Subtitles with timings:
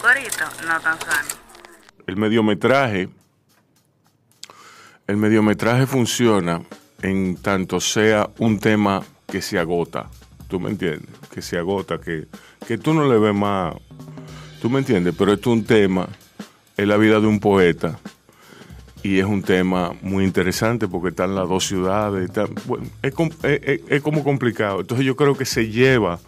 [0.00, 1.28] corito no tan sano.
[2.06, 3.08] El mediometraje,
[5.06, 6.62] el mediometraje funciona
[7.02, 10.08] en tanto sea un tema que se agota.
[10.48, 11.08] ¿Tú me entiendes?
[11.30, 12.26] Que se agota, que,
[12.66, 13.74] que tú no le ves más.
[14.62, 15.14] ¿Tú me entiendes?
[15.16, 16.08] Pero esto es un tema,
[16.76, 17.98] es la vida de un poeta.
[19.02, 22.30] Y es un tema muy interesante porque están las dos ciudades.
[23.02, 24.80] es como complicado.
[24.80, 26.18] Entonces yo creo que se lleva,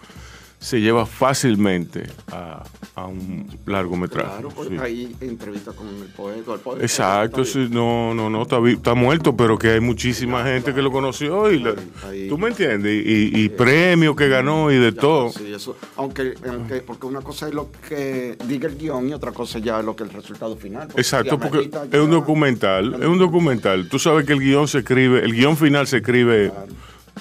[0.61, 2.63] se lleva fácilmente a,
[2.95, 4.29] a un largometraje.
[4.29, 4.79] Claro, porque sí.
[4.83, 6.53] hay entrevista con el poeta.
[6.53, 10.75] El poeta Exacto, sí, no, no, no, está, está muerto, pero que hay muchísima gente
[10.75, 11.75] que lo conoció y la-
[12.07, 12.29] ahí.
[12.29, 15.31] tú me entiendes, y, y premios que ganó y de todo.
[15.33, 15.77] Sí, eso.
[15.97, 19.79] Aunque, aunque- porque una cosa es lo que diga el guion y otra cosa ya
[19.81, 20.89] es lo que el resultado final.
[20.89, 23.89] porque Exacto, porque es un documental, es un documental.
[23.89, 26.53] Tú sabes que el guion se escribe, el guion final se escribe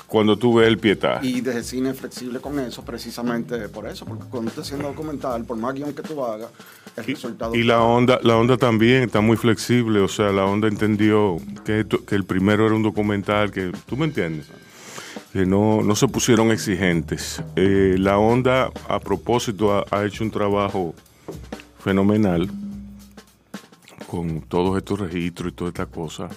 [0.07, 1.25] cuando tú ves el pietaje.
[1.27, 5.43] Y desde cine es flexible con eso, precisamente por eso, porque cuando estés haciendo documental,
[5.45, 6.49] por más guion que tú hagas,
[6.95, 7.55] el resultado.
[7.55, 11.81] Y la onda, la onda también está muy flexible, o sea, la onda entendió que,
[11.81, 14.47] esto- que el primero era un documental, que tú me entiendes,
[15.33, 17.43] que no, no se pusieron exigentes.
[17.55, 20.95] Eh, la onda, a propósito, ha, ha hecho un trabajo
[21.83, 22.49] fenomenal
[24.07, 26.31] con todos estos registros y todas estas cosas,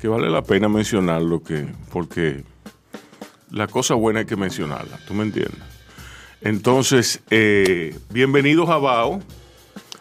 [0.00, 2.42] que vale la pena mencionarlo, que, porque
[3.52, 5.60] la cosa buena hay que mencionarla, ¿tú me entiendes?
[6.40, 9.20] Entonces, eh, bienvenidos a Bao.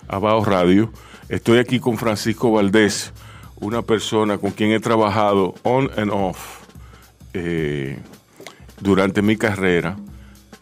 [0.08, 0.92] Abao Radio.
[1.30, 3.14] Estoy aquí con Francisco Valdés,
[3.58, 6.62] una persona con quien he trabajado on and off
[7.34, 8.00] eh,
[8.80, 9.98] durante mi carrera.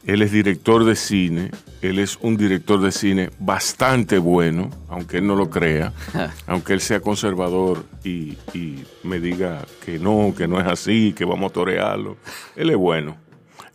[0.06, 5.28] Él es director de cine, él es un director de cine bastante bueno, aunque él
[5.28, 5.94] no lo crea,
[6.48, 11.26] aunque él sea conservador y, y me diga que no, que no es así, que
[11.26, 12.18] vamos a torearlo.
[12.56, 13.18] Él es bueno,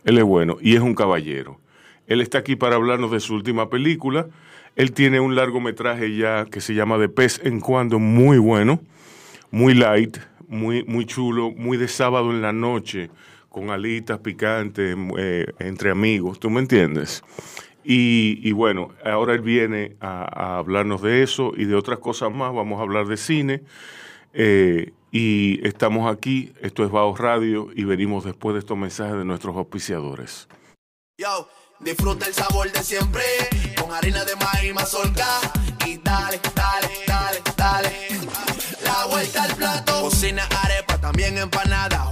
[0.03, 1.59] él es bueno y es un caballero.
[2.07, 4.27] Él está aquí para hablarnos de su última película.
[4.75, 8.81] Él tiene un largometraje ya que se llama De pez en cuando, muy bueno,
[9.49, 10.17] muy light,
[10.47, 13.09] muy, muy chulo, muy de sábado en la noche,
[13.49, 17.23] con alitas picantes, eh, entre amigos, ¿tú me entiendes?
[17.85, 22.31] Y, y bueno, ahora él viene a, a hablarnos de eso y de otras cosas
[22.31, 22.53] más.
[22.53, 23.61] Vamos a hablar de cine.
[24.33, 29.23] Eh, y estamos aquí, esto es Baos Radio, y venimos después de estos mensajes de
[29.23, 30.49] nuestros auspiciadores.
[31.17, 31.47] Yo,
[31.79, 33.23] disfruta el sabor de siempre
[33.79, 35.25] con harina de maíz mazorca
[35.85, 37.89] y dale, dale, dale, dale.
[38.83, 40.01] La vuelta al plato.
[40.01, 42.11] Cocina arepa, también empanada.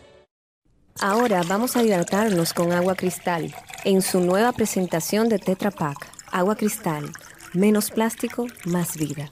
[1.01, 3.53] Ahora vamos a hidratarnos con agua cristal
[3.83, 5.97] en su nueva presentación de Tetra Pak.
[6.31, 7.11] Agua cristal,
[7.53, 9.29] menos plástico, más vida.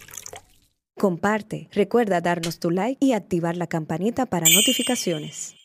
[0.98, 5.56] Comparte, recuerda darnos tu like y activar la campanita para notificaciones.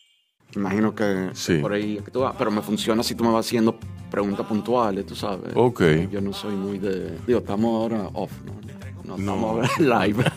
[0.55, 1.57] Imagino que Sí.
[1.57, 3.77] por ahí que tú vas, pero me funciona si tú me vas haciendo
[4.09, 5.51] preguntas puntuales, tú sabes.
[5.55, 5.81] Ok.
[6.11, 7.17] Yo no soy muy de.
[7.27, 8.53] Digo, estamos ahora off, ¿no?
[9.03, 9.33] No, No.
[9.33, 9.69] estamos ahora
[10.07, 10.23] live.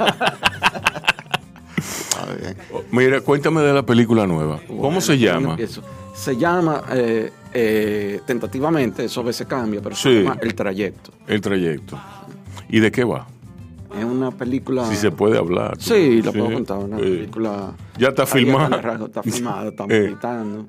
[2.26, 2.56] Bien.
[2.90, 4.60] Mira, cuéntame de la película nueva.
[4.66, 5.56] ¿Cómo Bueno, se llama?
[6.14, 10.02] Se llama, eh, eh, tentativamente, eso a veces cambia, pero Sí.
[10.02, 11.12] se llama El Trayecto.
[11.26, 11.98] El trayecto.
[12.68, 13.26] ¿Y de qué va?
[13.96, 14.84] Es una película.
[14.86, 15.76] Si se puede hablar.
[15.80, 16.78] Sí, la puedo contar.
[16.78, 17.02] Una Sí.
[17.04, 17.72] película.
[17.96, 18.76] Ya está filmada.
[19.06, 20.14] Está filmada, estamos Eh.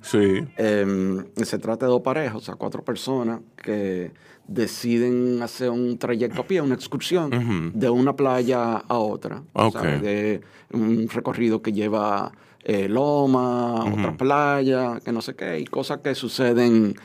[0.03, 0.47] Sí.
[0.57, 4.11] Eh, se trata de dos parejas, o sea, cuatro personas que
[4.49, 9.41] deciden hacer un trayecto a pie, una excursión de una playa a otra.
[10.01, 10.41] De
[10.71, 12.31] un recorrido que lleva
[12.63, 16.95] eh, loma, otra playa, que no sé qué, y cosas que suceden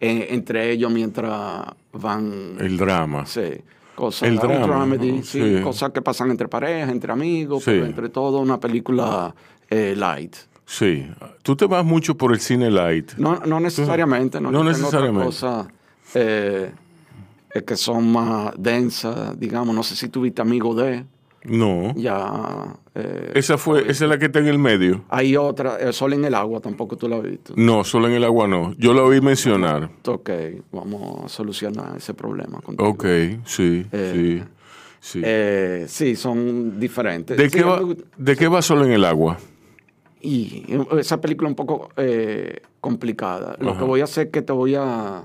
[0.00, 2.56] eh, entre ellos mientras van.
[2.60, 3.24] El drama.
[3.26, 3.42] Sí.
[3.94, 5.60] Cosas, El drama, sí, Sí.
[5.62, 7.70] cosas que pasan entre parejas, entre amigos, Sí.
[7.70, 9.34] pero entre todo una película
[9.70, 10.36] eh, light.
[10.66, 11.08] Sí.
[11.42, 13.12] Tú te vas mucho por el cine light.
[13.16, 15.34] No, no necesariamente, no, No necesariamente.
[15.46, 15.64] eh,
[16.14, 16.70] eh,
[17.66, 19.74] que son más densas, digamos.
[19.74, 21.04] No sé si tuviste Amigo de.
[21.44, 21.94] No.
[21.94, 22.76] Ya.
[22.96, 25.04] eh, Esa fue, esa es la que está en el medio.
[25.08, 27.54] Hay otra, El Sol en el Agua, tampoco tú la has visto.
[27.56, 28.74] No, solo en el agua no.
[28.78, 29.88] Yo la oí mencionar.
[30.06, 30.30] Ok,
[30.72, 32.60] vamos a solucionar ese problema.
[32.60, 32.88] contigo.
[32.90, 33.04] Ok,
[33.44, 34.42] sí, sí,
[34.98, 35.20] sí.
[35.24, 37.36] Eh, sí, son diferentes.
[37.36, 39.38] ¿De, Sí, qué va, me ¿De qué va solo en el agua?
[40.20, 40.64] Y
[40.98, 43.56] esa película es un poco eh, complicada.
[43.60, 43.78] Lo Ajá.
[43.78, 45.22] que voy a hacer es que te voy a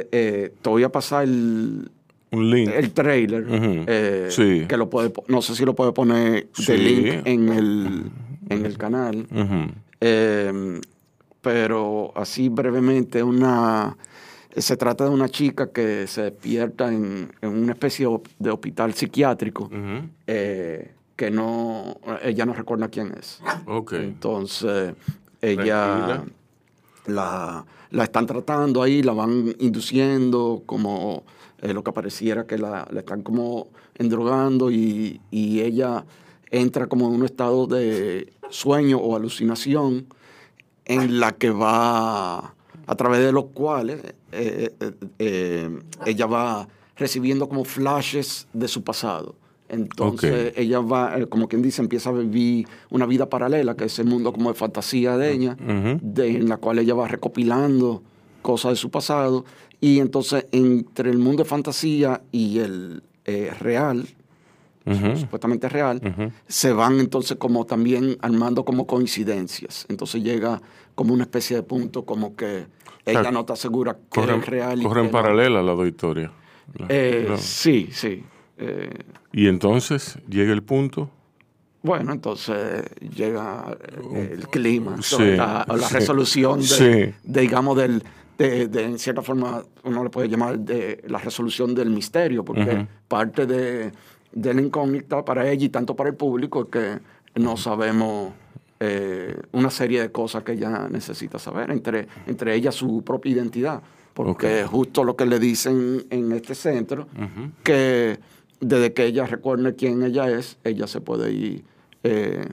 [0.00, 1.90] eh, eh, te voy a pasar el,
[2.32, 2.70] Un link.
[2.74, 4.64] el trailer eh, Sí.
[4.68, 6.72] que lo puede no sé si lo puede poner Sí.
[6.72, 8.02] de link en el
[8.48, 9.26] en el canal.
[10.00, 10.80] Eh,
[11.40, 13.96] pero así brevemente, una,
[14.56, 18.06] se trata de una chica que se despierta en, en una especie
[18.38, 19.70] de hospital psiquiátrico
[20.26, 23.40] eh, que no, ella no recuerda quién es.
[23.92, 24.94] Entonces,
[25.40, 25.64] ella
[25.96, 26.24] Tranquila.
[27.06, 31.24] la, la están tratando ahí, la van induciendo como
[31.62, 36.04] eh, lo que pareciera que la, están como endrogando y, y ella
[36.50, 40.06] entra como en un estado de sueño o alucinación
[40.84, 42.54] en la que va,
[42.86, 44.00] a través de los cuales
[44.32, 44.72] eh,
[45.18, 49.34] eh, ella va recibiendo como flashes de su pasado.
[49.68, 53.98] Entonces ella va, eh, como quien dice, empieza a vivir una vida paralela, que es
[53.98, 55.56] el mundo como de fantasía de ella,
[56.00, 58.02] de, en la cual ella va recopilando
[58.42, 59.44] cosas de su pasado.
[59.80, 64.06] Y entonces entre el mundo de fantasía y el eh, real,
[65.16, 66.00] supuestamente real,
[66.46, 69.84] se van entonces como también armando como coincidencias.
[69.88, 70.62] Entonces llega
[70.94, 72.66] como una especie de punto como que
[73.04, 74.80] ella sea, no está segura que Corren, es real.
[74.80, 75.22] y corren que no.
[75.22, 76.30] paralela las dos historias.
[76.88, 78.24] Eh, Sí, sí.
[78.58, 78.90] Eh,
[79.32, 81.10] Y entonces llega el punto.
[81.82, 83.76] bueno, entonces llega
[84.14, 87.14] eh, el clima, Sí, la, la sí, resolución de, sí.
[87.22, 88.02] de, digamos, del,
[88.38, 92.70] de, de, en cierta forma, uno le puede llamar de la resolución del misterio, porque
[92.74, 92.86] Ujú.
[93.08, 93.92] parte de,
[94.32, 96.98] de la incógnita para ella y tanto para el público es que
[97.40, 98.32] no sabemos
[98.80, 103.80] eh, una serie de cosas que ella necesita saber, entre, entre ellas su propia identidad,
[104.12, 104.70] porque Ok.
[104.70, 107.06] justo lo que le dicen en este centro,
[107.62, 108.18] que
[108.60, 111.64] desde que ella recuerde quién ella es, ella se puede ir
[112.02, 112.46] eh,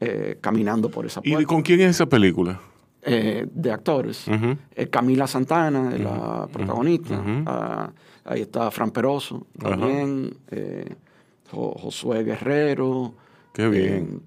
[0.00, 1.46] eh, caminando por esa ¿Y puerta.
[1.48, 2.60] con quién es esa película?
[3.02, 4.26] Eh, de actores.
[4.90, 7.22] Camila Santana es la protagonista.
[7.46, 7.90] Ah,
[8.24, 10.36] ahí está Fran Peroso también.
[11.50, 13.14] Jo- Josué Guerrero.
[13.54, 14.22] Qué bien.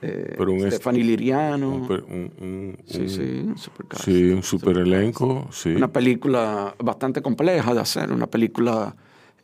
[0.00, 1.74] Pero un Stephanie Liriano.
[1.76, 4.04] Un, per- un- un- sí, sí, un supercast.
[4.04, 5.48] sí, un super elenco.
[5.52, 5.70] Sí.
[5.70, 8.94] Una película bastante compleja de hacer, una película,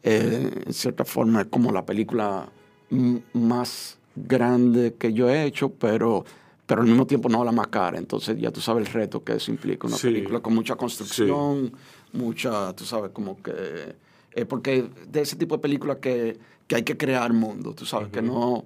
[0.03, 2.49] eh, en cierta forma, es como la película
[3.33, 6.25] más grande que yo he hecho, pero,
[6.67, 7.99] pero al mismo tiempo no la más cara.
[7.99, 9.87] Entonces ya tú sabes el reto que eso implica.
[9.87, 10.09] Una Sí.
[10.09, 11.73] película con mucha construcción,
[12.12, 13.53] mucha, tú sabes, como que...
[14.35, 18.09] eh, porque de ese tipo de películas que, que hay que crear mundo, tú sabes,
[18.09, 18.65] que no...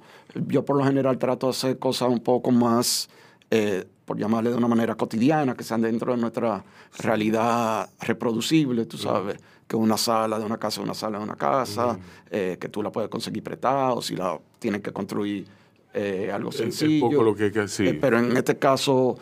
[0.49, 3.09] Yo por lo general trato de hacer cosas un poco más
[3.51, 6.65] eh, por llamarle de una manera cotidiana, que sean dentro de nuestra
[6.99, 9.37] realidad reproducible, tú sabes,
[9.73, 11.99] que una sala de una casa es una sala de una casa,
[12.31, 15.47] eh, que tú la puedes conseguir prestada, o si la tienes que construir
[15.95, 17.07] eh, algo sencillo.
[17.07, 17.87] Es poco lo que hay que sí.
[17.89, 19.17] Eh, pero en este caso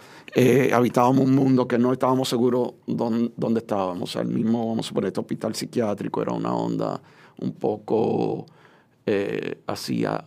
[0.73, 4.11] habitábamos un mundo que no estábamos seguros dónde, dónde estábamos.
[4.11, 7.01] O sea, el mismo, vamos a suponer, este hospital psiquiátrico era una onda
[7.39, 8.47] un poco
[9.07, 10.25] eh, así a-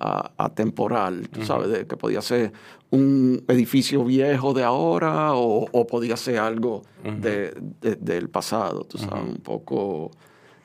[1.31, 2.51] tú sabes, de que podía ser
[2.93, 8.97] un edificio viejo de ahora o, o podía ser algo de- de- del pasado, tú
[8.97, 10.11] sabes, un poco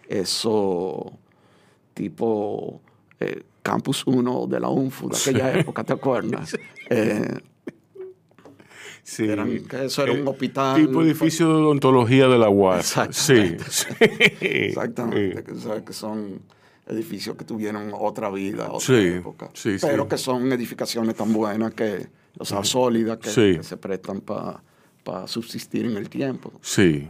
[0.08, 1.12] eso
[1.94, 2.80] tipo
[3.20, 6.56] eh, Campus 1 de la UNFU de aquella época, ¿te acuerdas?
[6.90, 7.38] Eh,
[9.02, 9.24] Sí.
[9.24, 10.76] eran- que eso era un Eh, hospital.
[10.86, 12.94] Tipo edificio de odontología de la UAS.
[13.10, 13.32] Sí.
[13.32, 13.64] Exactamente.
[13.70, 13.86] sí.
[14.40, 16.40] Exactamente, que, sabes que son
[16.88, 19.50] edificios que tuvieron otra vida, otra Sí, época.
[19.54, 20.08] sí, pero sí.
[20.08, 25.96] que son edificaciones tan buenas que, o sea, sólidas, que, se prestan para subsistir en
[25.96, 26.52] el tiempo.
[26.62, 27.08] Sí.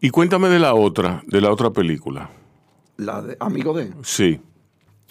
[0.00, 2.30] Y cuéntame de la otra, de la otra película.
[2.96, 3.92] La de Amigo de.
[4.02, 4.40] Sí.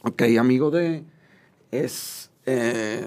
[0.04, 1.04] Ok, Amigo de
[1.72, 2.30] es.
[2.46, 3.06] eh,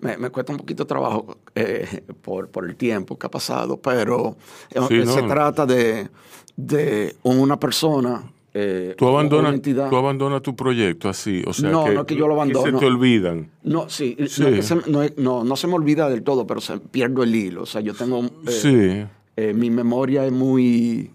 [0.00, 3.80] me, me cuesta un poquito de trabajo eh, por, por el tiempo que ha pasado,
[3.80, 4.36] pero
[4.70, 5.28] eh, Sí, se no.
[5.28, 6.08] trata de,
[6.56, 8.32] de una persona.
[8.60, 12.16] Eh, Tú abandonas, tú abandonas tu proyecto así, o sea No, que, no es que
[12.16, 12.78] yo lo se abandono.
[12.78, 13.50] te olvidan.
[13.62, 14.42] No, sí, Sí.
[14.42, 17.34] No, es que se, no, no, se me olvida del todo, pero se pierdo el
[17.34, 17.62] hilo.
[17.62, 18.20] O sea, yo tengo.
[18.24, 21.10] eh, sí, eh, mi memoria es muy.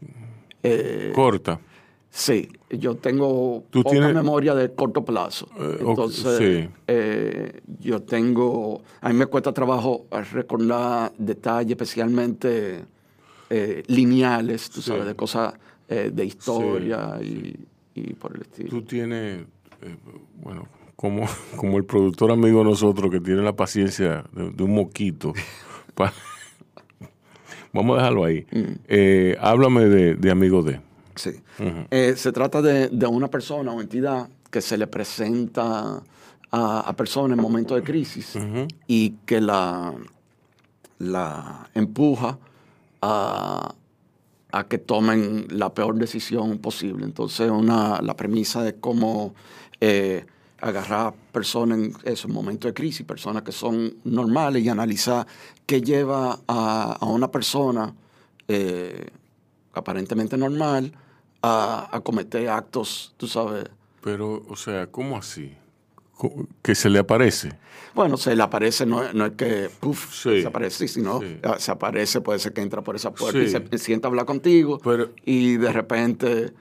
[1.14, 1.60] corta.
[2.16, 5.48] Sí, yo tengo Tú poca tienes- memoria de corto plazo.
[5.80, 6.70] Entonces, sí.
[7.80, 12.86] yo tengo, a mí me cuesta trabajo recordar detalles, especialmente
[13.88, 14.90] lineales, tú Sí.
[14.90, 15.54] sabes, de cosas
[15.88, 17.56] eh, de historia y,
[17.96, 18.70] y por el estilo.
[18.70, 19.42] Tú tienes
[19.82, 19.96] eh,
[20.42, 25.34] bueno, como, como el productor amigo de nosotros que tiene la paciencia de, un moquito.
[27.74, 28.46] vamos a dejarlo ahí.
[28.52, 28.74] Mm.
[28.88, 30.80] Eh, háblame de, amigo de.
[31.16, 31.32] Sí.
[32.16, 36.02] Se trata de, una persona o entidad que se le presenta
[36.52, 38.38] a, personas en momentos de crisis
[38.88, 39.94] y que la,
[40.98, 42.40] la empuja
[43.02, 43.75] a,
[44.68, 47.06] que tomen la peor decisión posible.
[47.06, 49.34] Entonces, una, la premisa de cómo
[49.82, 50.26] eh,
[50.62, 55.26] agarrar personas en esos momentos de crisis, personas que son normales y analizar
[55.66, 57.94] qué lleva a, una persona
[58.48, 59.08] eh,
[59.74, 60.94] aparentemente normal
[61.42, 63.66] a, cometer actos, tú sabes.
[64.02, 65.54] Pero, o sea, ¿cómo así?
[66.62, 67.50] ¿Que se le aparece?
[67.94, 71.20] Bueno, se le aparece, no, es que puff, se aparece, sino
[71.58, 74.80] se aparece, puede ser que entra por esa puerta y se sienta a hablar contigo
[75.24, 76.53] y de repente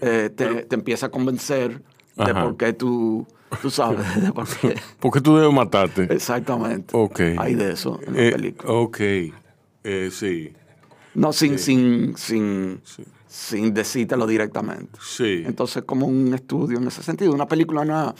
[0.00, 1.82] eh, te, empieza a convencer
[2.16, 3.26] de por qué tú,
[3.60, 4.76] tú sabes, de por qué.
[5.00, 6.04] ¿Por tú debes matarte?
[6.04, 6.96] Exactamente.
[6.96, 7.20] Ok.
[7.38, 8.72] Hay de eso en la eh, película.
[8.72, 10.52] Ok, eh, sí.
[11.14, 12.80] No, sin, sin, sin,
[13.30, 14.98] sin decírtelo directamente.
[15.00, 15.44] Sí.
[15.46, 17.32] Entonces, como un estudio en ese sentido.
[17.32, 18.12] Una película, una,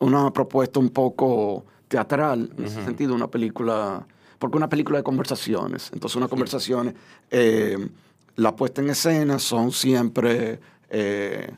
[0.00, 4.04] una propuesta un poco teatral, en ese sentido, una película,
[4.40, 5.90] porque una película de conversaciones.
[5.92, 6.94] Entonces, una conversaciones,
[7.30, 7.78] eh,
[8.34, 10.58] la puesta en escena son siempre
[10.90, 11.48] eh,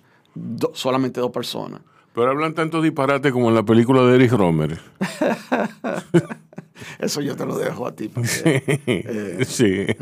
[0.75, 1.81] solamente dos personas.
[2.15, 4.79] Pero hablan tanto disparate como en la película de Eric Romer.
[6.99, 8.11] Eso yo te lo dejo a ti.
[8.25, 8.43] sí.
[8.45, 9.87] Eh, sí.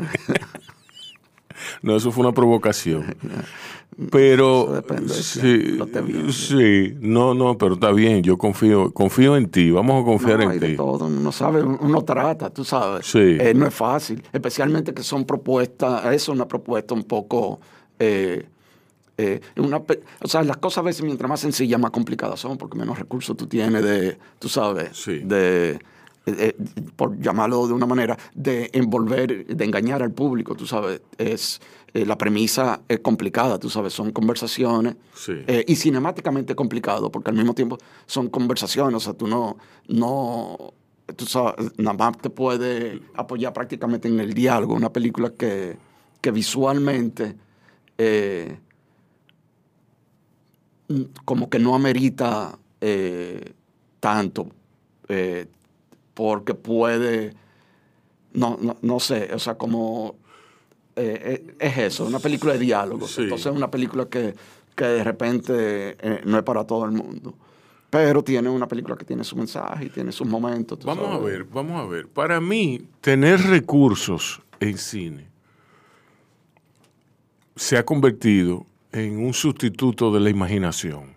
[1.81, 3.15] no, eso fue una provocación.
[4.11, 5.79] Pero depende sí,
[6.31, 10.59] sí, no, no, pero está bien, yo confío, confío en ti, vamos a confiar en
[10.59, 10.75] ti.
[10.75, 13.05] todo, uno sabe, uno trata, tú sabes.
[13.05, 13.37] Sí.
[13.39, 17.59] Eh, no es fácil, especialmente que son propuestas, eso es una propuesta un poco
[17.99, 18.45] eh,
[19.19, 19.77] eh, una,
[20.21, 23.35] o sea, las cosas a veces mientras más sencillas, más complicadas son, porque menos recursos
[23.35, 25.79] tú tienes de, tú sabes, de,
[26.95, 31.61] por llamarlo de una manera, de envolver, de engañar al público, tú sabes, es
[31.93, 34.95] eh, la premisa es complicada, tú sabes, son conversaciones
[35.27, 39.57] eh, y cinemáticamente complicado, porque al mismo tiempo son conversaciones, o sea, tú no,
[39.87, 40.73] no,
[41.15, 45.77] tú sabes, nada más te puede apoyar prácticamente en el diálogo, una película que,
[46.21, 47.35] que visualmente
[51.25, 53.53] como que no amerita eh,
[53.99, 54.49] tanto,
[55.09, 55.47] eh,
[56.17, 57.35] porque puede,
[58.33, 60.15] no, no, sé, o sea, como
[60.95, 63.05] eh, es eso, una película de diálogo.
[63.05, 64.33] Entonces es una película que,
[64.75, 65.95] que de repente
[66.25, 67.35] no es para todo el mundo.
[67.91, 70.79] Pero tiene una película que tiene su mensaje y tiene sus momentos.
[70.83, 72.07] Vamos a ver, vamos a ver.
[72.07, 75.27] Para mí, tener recursos en cine
[77.55, 81.15] se ha convertido en un sustituto de la imaginación.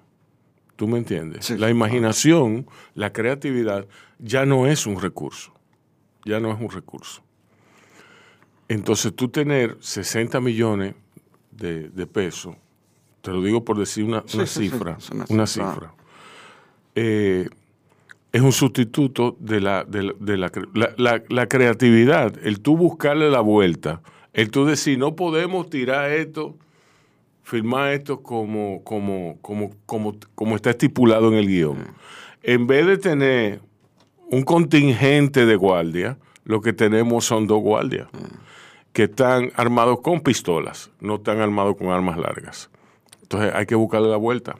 [0.76, 1.48] ¿Tú me entiendes?
[1.58, 3.86] La imaginación, la creatividad,
[4.22, 5.52] ya no es un recurso.
[6.24, 7.22] Ya no es un recurso.
[8.68, 10.94] Entonces tú tener 60 millones
[11.50, 12.56] de, pesos,
[13.20, 14.96] te lo digo por decir una, cifra,
[15.28, 15.92] una, cifra,
[16.94, 17.48] eh,
[18.32, 20.50] es un sustituto de, la, de, la,
[21.28, 24.00] la, creatividad, el tú buscarle la vuelta,
[24.32, 26.56] el tú decir, no podemos tirar esto
[27.50, 31.78] firmar esto como, como, como, como, como está estipulado en el guion.
[32.44, 33.60] En vez de tener
[34.30, 38.08] un contingente de guardia, lo que tenemos son dos guardias
[38.92, 42.70] que están armados con pistolas, no están armados con armas largas.
[43.22, 44.56] Entonces hay que buscarle la vuelta.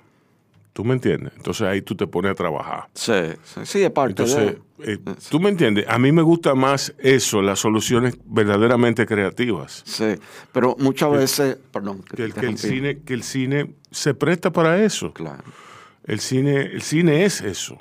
[0.73, 1.33] ¿Tú me entiendes?
[1.37, 2.87] Entonces ahí tú te pones a trabajar.
[2.95, 3.13] Sí,
[3.43, 4.99] sí, sí es parte Entonces, eh,
[5.29, 5.85] ¿tú me entiendes?
[5.89, 9.83] A mí me gusta más eso, las soluciones verdaderamente creativas.
[9.85, 10.15] Sí,
[10.53, 12.03] pero muchas veces, perdón.
[12.03, 15.13] Que, el, cine, que el cine se presta para eso.
[15.13, 15.43] Claro.
[16.05, 17.77] El cine, el cine es eso.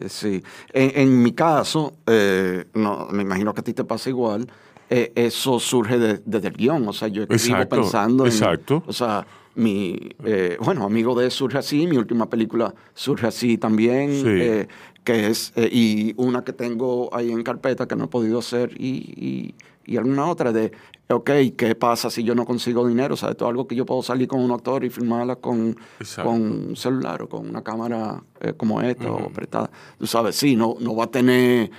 [0.00, 0.42] Eh, sí.
[0.72, 4.50] En, mi caso, eh, no, me imagino que a ti te pasa igual,
[4.90, 6.88] eso surge desde el guion.
[6.88, 8.32] O sea, yo escribo pensando en...
[8.32, 8.82] Exacto.
[8.86, 9.26] O sea,
[9.58, 14.68] mi, eh, bueno, amigo de Surge Así, mi última película Surge Así también, eh,
[15.02, 18.70] que es, eh, y una que tengo ahí en carpeta que no he podido hacer,
[18.78, 18.86] y,
[19.16, 19.54] y,
[19.96, 20.72] alguna otra de,
[21.08, 23.14] ok, ¿qué pasa si yo no consigo dinero?
[23.14, 25.76] O sea, esto es algo que yo puedo salir con un actor y filmarla con,
[26.22, 28.22] con un celular o con una cámara
[28.56, 29.70] como esta o apretada.
[29.98, 31.70] Tú sabes, sí, no, no va a tener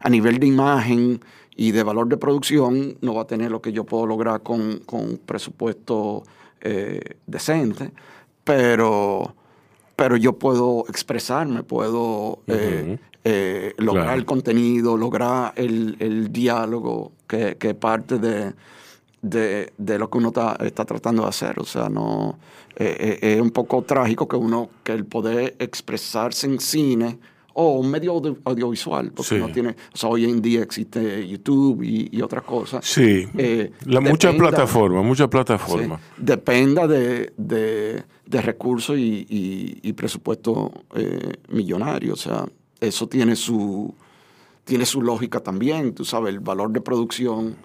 [0.00, 1.20] a nivel de imagen
[1.56, 4.78] y de valor de producción, no va a tener lo que yo puedo lograr con,
[4.86, 6.22] con presupuesto
[6.60, 7.90] eh, decente,
[8.44, 9.34] pero,
[9.96, 15.96] pero yo puedo expresarme, puedo eh, eh, lograr el contenido, lograr el,
[16.32, 18.52] diálogo que, que parte de,
[19.22, 21.58] de, de lo que uno está, está tratando de hacer.
[21.60, 22.38] O sea, no
[22.76, 27.18] eh, eh, es un poco trágico que uno, que el poder expresarse en cine
[27.54, 29.40] o un medio audio- audiovisual, porque Sí.
[29.40, 32.82] no tiene, o sea, hoy en día existe YouTube y, y otras cosas.
[32.84, 36.00] Sí, Eh, la, muchas plataformas, muchas Sí, plataformas.
[36.16, 40.72] dependa de, de- de recursos y, y- y presupuesto
[41.50, 42.14] millonario.
[42.14, 42.46] O sea,
[42.82, 43.94] eso tiene su,
[44.64, 45.94] tiene su lógica también.
[45.94, 47.56] Tú sabes, el valor de producción.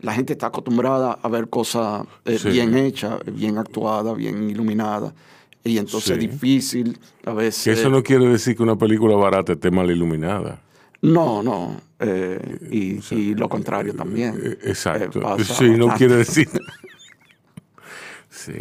[0.00, 2.50] La gente está acostumbrada a ver cosas eh, Sí.
[2.50, 5.14] bien hechas, bien actuadas, bien iluminadas.
[5.62, 6.24] Y entonces Sí.
[6.24, 7.64] es difícil a veces.
[7.64, 10.60] Que eso no quiere decir que una película barata esté mal iluminada.
[11.00, 11.80] No, no.
[12.00, 14.38] eh, y, y lo contrario también.
[14.42, 15.20] Eh, Exacto.
[15.38, 16.48] Eh, sí, no quiere decir.
[18.28, 18.52] sí.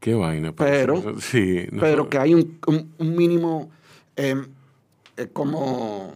[0.00, 0.52] Qué vaina.
[0.52, 3.70] Pero, sí, no- pero que hay un, un- un mínimo,
[4.16, 4.36] eh,
[5.16, 6.14] eh, como,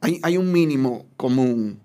[0.00, 1.80] hay, hay un mínimo común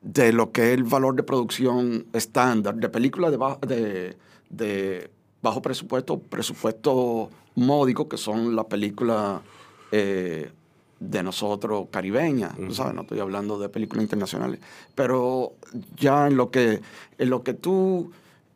[0.00, 4.16] de lo que es el valor de producción estándar de películas de, ba- de,
[4.48, 5.10] de
[5.42, 9.40] bajo presupuesto, presupuesto módico, que son las películas
[9.90, 10.50] eh,
[11.00, 12.94] de nosotros caribeñas, tú ¿sabes?
[12.94, 14.60] No estoy hablando de películas internacionales.
[14.94, 15.52] Pero
[15.96, 16.80] ya en lo que,
[17.18, 18.10] en lo que tú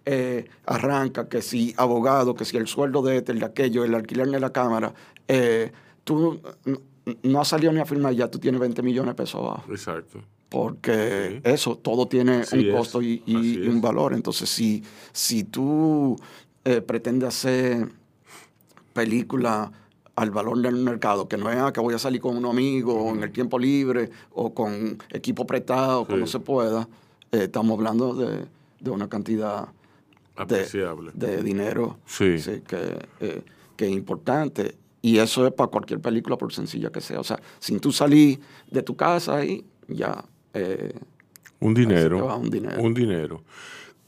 [0.06, 3.94] eh, arrancas, que si abogado, que si el sueldo de este, el de aquello, el
[3.94, 4.92] alquiler de la cámara,
[5.29, 5.73] eh,
[6.05, 6.41] tú
[7.23, 10.21] no has salido ni a firmar, ya tú tienes 20 millones de pesos abajo Exacto.
[10.49, 11.50] porque Sí.
[11.50, 14.12] eso, todo tiene Así un costo y, y- y un valor.
[14.14, 16.17] Entonces, si, si tú
[16.64, 17.88] eh, pretendes hacer
[18.93, 19.73] película
[20.14, 22.95] al valor del mercado, que no es ah, que voy a salir con un amigo
[22.95, 26.33] o en el tiempo libre o con equipo prestado, cuando Sí.
[26.33, 26.87] se pueda,
[27.33, 28.45] eh, estamos hablando de,
[28.81, 29.67] de una cantidad
[30.37, 31.11] de, Apreciable.
[31.14, 32.37] de dinero Sí.
[32.67, 33.43] que, eh,
[33.76, 34.76] que es importante.
[35.02, 37.18] Y eso es para cualquier película, por sencilla que sea.
[37.21, 38.38] O sea, sin tú salir
[38.71, 40.25] de tu casa y ya.
[40.54, 40.94] eh,
[41.61, 42.25] Un dinero.
[42.26, 42.80] va un dinero.
[42.80, 43.42] Un dinero.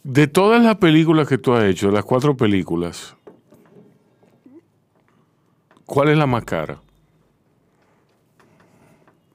[0.05, 3.17] De todas las películas que tú has hecho, las cuatro películas,
[5.87, 6.81] ¿cuál es la más cara?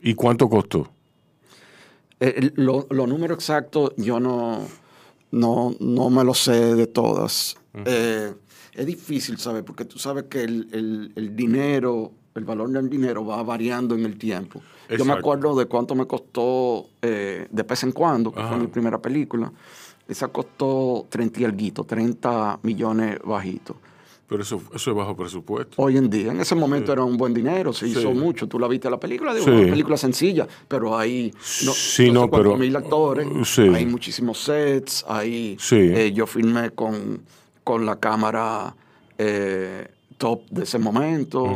[0.02, 0.90] ¿Y cuánto costó?
[2.22, 4.66] eh, lo- Los números exactos yo no,
[5.32, 7.56] no, no me lo sé de todas.
[7.86, 8.34] Eh,
[8.74, 9.64] es difícil, ¿sabes?
[9.64, 14.06] Porque tú sabes que el, el- el dinero, el valor del dinero va variando en
[14.06, 14.62] el tiempo.
[14.98, 18.50] Yo me acuerdo de cuánto me costó eh, de vez en cuando, que Ajá.
[18.50, 19.52] fue mi primera película.
[20.08, 23.76] Esa costó 30 y alguito, 30 millones bajitos.
[24.28, 25.74] Pero eso, eso es bajo presupuesto.
[25.82, 28.48] Hoy en día, en ese momento era un buen dinero, se hizo mucho.
[28.48, 29.52] Tú la viste la película, digo, Sí.
[29.52, 31.32] una película sencilla, pero hay
[31.66, 33.62] no, Sí, no pero- mil actores, sí.
[33.64, 35.78] hay muchísimos sets, hay, Sí.
[35.78, 37.22] eh, yo filmé con,
[37.70, 38.74] con la cámara
[39.20, 41.56] eh, top de ese momento,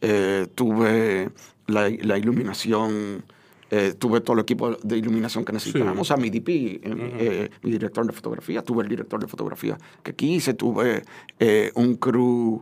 [0.00, 1.28] eh, tuve
[1.68, 3.22] la, la iluminación,
[3.70, 7.50] eh, tuve todo el equipo de iluminación que necesitábamos, o sea, mi DP, eh, eh,
[7.62, 11.04] mi director de fotografía, tuve el director de fotografía que quise, tuve
[11.38, 12.60] eh, un crew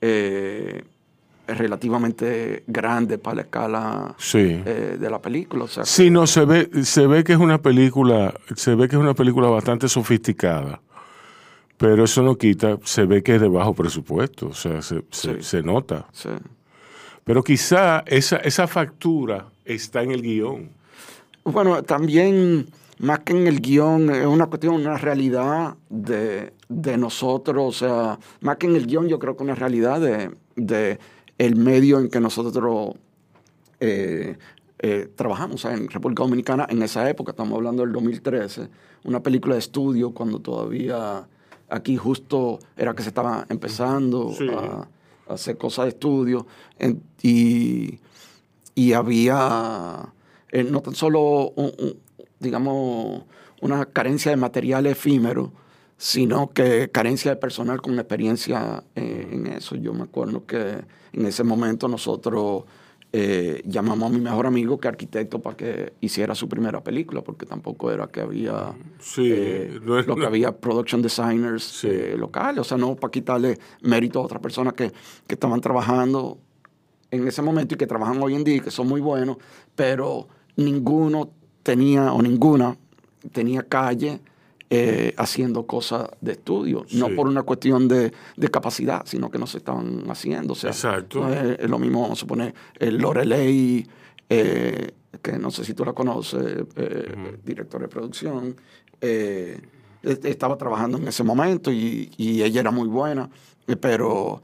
[0.00, 0.82] eh,
[1.46, 4.38] relativamente grande para la escala Sí.
[4.66, 7.58] eh, de la película, o sea, Sí, no, se ve, se ve que es una
[7.62, 10.80] película, se ve que es una película bastante sofisticada.
[11.80, 15.36] Pero eso no quita, se ve que es de bajo presupuesto, o sea, se, se-
[15.36, 15.42] Sí.
[15.42, 16.06] se nota.
[16.12, 16.28] sí.
[17.24, 20.70] Pero quizá esa, esa factura está en el guion.
[21.44, 22.66] Bueno, también,
[22.98, 28.18] más que en el guion, es una cuestión, una realidad de, de nosotros, o sea,
[28.40, 30.98] más que en el guion, yo creo que una realidad de, de
[31.38, 32.94] el medio en que nosotros
[33.80, 34.36] eh,
[34.80, 35.56] eh, trabajamos.
[35.56, 38.68] O sea, en República Dominicana, en esa época, estamos hablando del 2013,
[39.04, 41.26] una película de estudio cuando todavía
[41.70, 44.46] aquí justo era que se estaba empezando Sí.
[44.48, 44.88] a,
[45.30, 46.46] a hacer cosas de estudio.
[46.78, 48.00] en- y,
[48.74, 50.12] y había
[50.52, 51.96] eh, no tan solo, un- un-
[52.40, 53.22] digamos,
[53.60, 55.52] una carencia de material efímero,
[55.98, 59.76] sino que carencia de personal con experiencia eh, en eso.
[59.76, 60.78] Yo me acuerdo que
[61.12, 62.64] en ese momento nosotros
[63.12, 67.44] eh, llamamos a mi mejor amigo que arquitecto para que hiciera su primera película, porque
[67.44, 71.88] tampoco era que había Sí, eh, no es- lo que no- había production designers Sí.
[71.90, 74.92] eh, locales, o sea, no para quitarle mérito a otras personas que,
[75.26, 76.38] que estaban trabajando
[77.10, 79.38] en ese momento y que trabajan hoy en día y que son muy buenos,
[79.74, 81.30] pero ninguno
[81.64, 82.76] tenía o ninguna
[83.32, 84.20] tenía calle
[84.72, 89.46] eh, haciendo cosas de estudio, no por una cuestión de, de capacidad, sino que no
[89.48, 90.52] se estaban haciendo.
[90.52, 91.20] O sea, Exacto.
[91.20, 93.84] no es, es lo mismo, vamos a suponer, el Lorelei,
[94.28, 98.54] eh, que no sé si tú la conoces, eh, director de producción,
[100.02, 103.28] est- estaba trabajando en ese momento y, y ella era muy buena,
[103.80, 104.40] pero,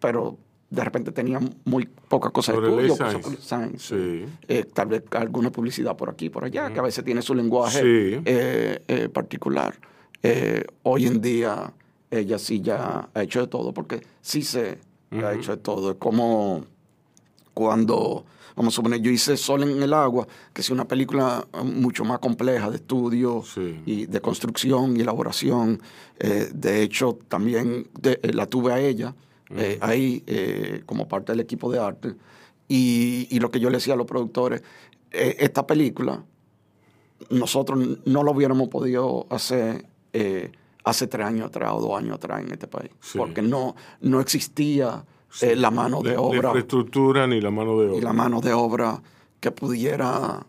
[0.00, 0.36] pero
[0.74, 3.16] de repente tenía muy poca cosa de estudio, science.
[3.20, 3.78] cosas por science.
[3.96, 4.26] Sí.
[4.48, 7.80] Eh, tal vez alguna publicidad por aquí, por allá, que a veces tiene su lenguaje
[7.80, 8.22] Sí.
[8.24, 9.74] eh, eh, particular.
[10.82, 11.72] Hoy en día
[12.10, 14.78] ella sí ya ha hecho de todo, porque sí se
[15.12, 15.90] ha hecho de todo.
[15.92, 16.64] Es como
[17.52, 18.24] cuando,
[18.56, 22.04] vamos a suponer, yo hice Sol en el agua, que es una película eh, mucho
[22.04, 23.80] más compleja de estudio Sí.
[23.86, 25.80] y de construcción y elaboración.
[26.18, 29.14] De hecho, también de- la tuve a ella
[29.50, 32.14] eh, ahí eh, como parte del equipo de arte.
[32.68, 34.62] Y, y lo que yo le decía a los productores,
[35.10, 36.24] eh, esta película
[37.30, 39.86] nosotros no lo hubiéramos podido hacer
[40.84, 43.18] hace tres años atrás o dos años atrás en este país, Sí.
[43.18, 45.04] porque no, no existía
[45.56, 47.98] la mano de La- La obra infraestructura ni la mano de obra.
[47.98, 49.02] y la mano de obra
[49.40, 50.46] que pudiera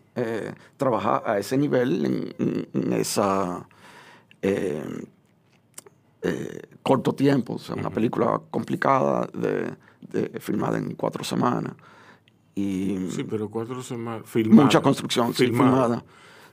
[0.76, 3.66] trabajar a ese nivel en, esa
[4.42, 4.84] eh,
[6.86, 7.54] corto tiempo.
[7.54, 9.74] O sea, una película complicada de,
[10.12, 11.72] de- filmada en cuatro semanas.
[12.54, 14.22] Y Sí, pero cuatro semanas.
[14.28, 14.62] Filmada.
[14.62, 16.04] mucha construcción, sí, filmada.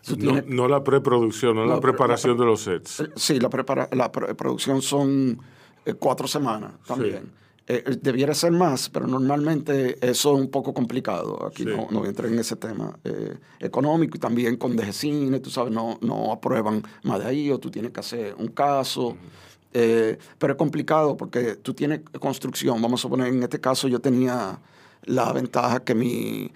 [0.09, 2.99] No, tienes- no la preproducción, no, la preparación de los sets.
[3.01, 5.39] Eh, Sí, la, prepara- la pre- producción son
[5.85, 7.31] eh, cuatro semanas también.
[7.65, 11.45] Eh, eh, debiera ser más, pero normalmente eso es un poco complicado.
[11.45, 11.69] Aquí Sí.
[11.69, 15.49] no, no voy a entrar en ese tema eh, económico y también con DGCine, tú
[15.49, 19.15] sabes, no, no aprueban más de ahí o tú tienes que hacer un caso.
[19.75, 22.81] Eh, pero es complicado porque tú tienes construcción.
[22.81, 24.59] Vamos a suponer, en este caso yo tenía
[25.05, 26.51] la ventaja que mi,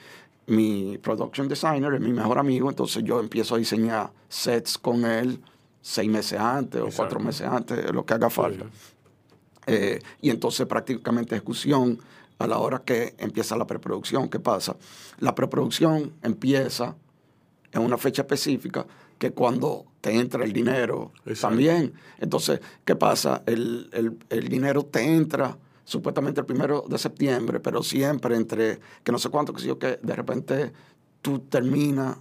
[0.46, 5.42] mi production designer es mi mejor amigo, entonces yo empiezo a diseñar sets con él
[5.82, 8.66] seis meses antes o cuatro meses antes, lo que haga falta.
[9.66, 12.00] Eh, y entonces prácticamente ejecución
[12.40, 14.30] a la hora que empieza la preproducción.
[14.30, 14.76] ¿Qué pasa?
[15.20, 16.96] La preproducción empieza
[17.72, 18.86] en una fecha específica
[19.18, 21.50] que cuando te entra el dinero Exacto.
[21.56, 21.94] también.
[22.20, 23.44] Entonces, ¿qué pasa?
[23.46, 29.12] El, el- el dinero te entra supuestamente el primero de septiembre, pero siempre entre que
[29.12, 30.72] no sé cuánto, que sé yo, que de repente
[31.22, 32.18] tú terminas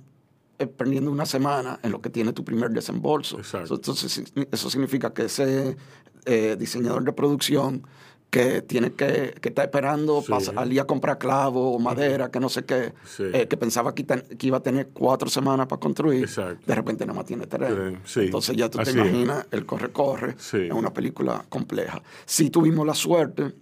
[0.58, 3.38] eh, perdiendo una semana en lo que tiene tu primer desembolso.
[3.38, 3.74] Exacto.
[3.74, 5.76] Entonces, eso significa que ese
[6.24, 7.82] eh, diseñador de producción
[8.30, 10.28] que tiene que, que está esperando Sí.
[10.28, 13.22] para salir a comprar clavo o madera, que no sé qué, Sí.
[13.32, 16.60] eh, que pensaba que, ten- que iba a tener cuatro semanas para construir, Exacto.
[16.66, 17.72] de repente nada más tiene tres.
[18.04, 18.20] Sí.
[18.22, 22.02] Entonces ya tú te Así imaginas el corre-corre en una película compleja.
[22.26, 23.54] Sí tuvimos la suerte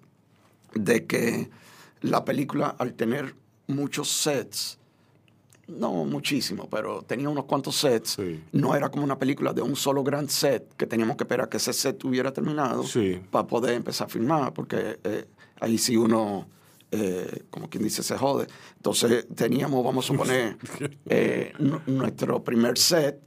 [0.74, 1.50] de que
[2.00, 3.34] la película, al tener
[3.66, 4.78] muchos sets,
[5.68, 8.42] no muchísimo, pero tenía unos cuantos sets, Sí.
[8.52, 11.56] no era como una película de un solo gran set, que teníamos que esperar que
[11.56, 13.20] ese set hubiera terminado Sí.
[13.30, 15.24] para poder empezar a filmar, porque eh,
[15.60, 16.46] ahí sí uno,
[16.90, 18.46] eh, como quien dice, se jode.
[18.76, 20.56] Entonces teníamos, vamos a suponer,
[21.06, 23.20] eh, nu- nuestro primer set,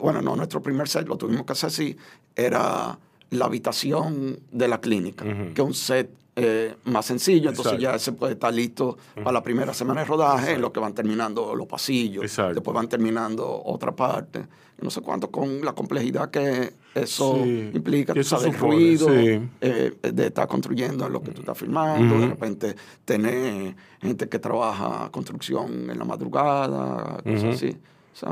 [0.00, 1.96] bueno, no, nuestro primer set lo tuvimos que hacer así,
[2.36, 2.96] era
[3.30, 7.92] la habitación de la clínica, que es un set eh, más sencillo, entonces Exacto.
[7.92, 10.94] ya se puede estar listo para la primera semana de rodaje, en lo que van
[10.94, 12.54] terminando los pasillos, Exacto.
[12.54, 14.46] después van terminando otra parte,
[14.80, 19.40] no sé cuánto, con la complejidad que eso Sí, implica, eso sabes, supone, ruido, sí.
[19.60, 24.38] eh, de estar construyendo en lo que tú estás filmando, de repente tener gente que
[24.38, 27.76] trabaja construcción en la madrugada, cosas así.
[28.14, 28.30] O sea,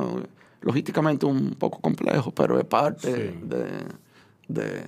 [0.62, 3.38] logísticamente un poco complejo, pero es parte Sí.
[4.48, 4.86] de,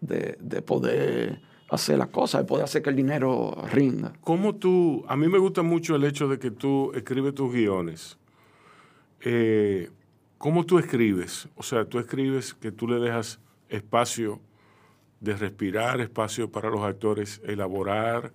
[0.00, 4.12] de- de poder hacer las cosas, de poder hacer que el dinero rinda.
[4.22, 8.18] ¿Cómo tú, a mí me gusta mucho el hecho de que tú escribes tus guiones.
[9.20, 9.90] Eh,
[10.38, 11.48] ¿Cómo tú escribes?
[11.56, 14.40] O sea, tú escribes que tú le dejas espacio
[15.20, 18.32] de respirar, espacio para los actores elaborar,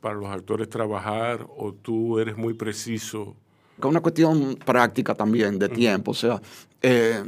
[0.00, 3.34] para los actores trabajar, o tú eres muy preciso.
[3.78, 6.10] Es una cuestión práctica también, de tiempo.
[6.10, 6.40] O sea,
[6.82, 7.24] eh,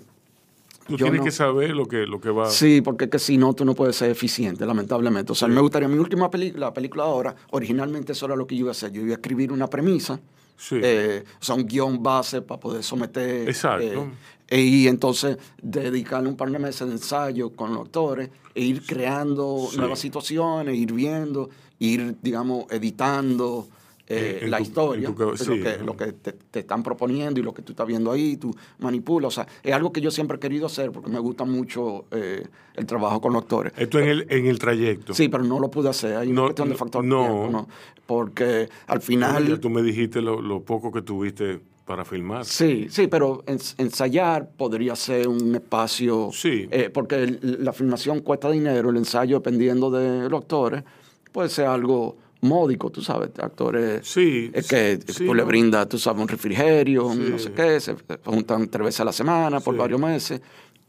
[0.88, 1.24] Tú Yo tienes no.
[1.26, 2.48] que saber lo que, lo que va...
[2.50, 5.32] Sí, porque es que si no, tú no puedes ser eficiente, lamentablemente.
[5.32, 8.56] O sea, me gustaría, mi última película, la película ahora, originalmente eso era lo que
[8.56, 8.90] yo iba a hacer.
[8.90, 10.18] Yo iba a escribir una premisa,
[10.56, 10.76] Sí.
[10.82, 13.48] eh, o sea, un guion base para poder someter.
[13.48, 14.08] Exacto.
[14.48, 18.82] eh, y entonces dedicarle un par de meses de ensayo con los actores e ir
[18.86, 19.76] creando Sí.
[19.76, 23.68] nuevas situaciones, ir viendo, ir, digamos, editando.
[24.08, 27.52] Eh, la tu- historia, tu lo que, lo que te, te están proponiendo y lo
[27.52, 29.28] que tú estás viendo ahí, tú manipulas.
[29.28, 32.46] O sea, es algo que yo siempre he querido hacer porque me gusta mucho eh,
[32.74, 33.72] el trabajo con los actores.
[33.76, 35.14] Esto en el, en el trayecto.
[35.14, 36.16] Sí, pero no lo pude hacer.
[36.16, 37.20] Hay No, una cuestión de factor no.
[37.20, 37.68] tiempo, ¿no?
[38.06, 39.60] Porque al Ya final...
[39.60, 42.44] tú me dijiste lo, lo poco que tuviste para filmar.
[42.44, 46.30] Sí, sí, pero ens- ensayar podría ser un espacio...
[46.32, 46.68] Sí.
[46.70, 50.84] eh, porque el- la filmación cuesta dinero, el ensayo, dependiendo de los actores,
[51.32, 55.98] puede ser algo módico, tú sabes, actores Sí, es que sí, tú le brindas, tú
[55.98, 57.30] sabes, un refrigerio, un Sí.
[57.30, 60.40] no sé qué, se juntan tres veces a la semana por varios meses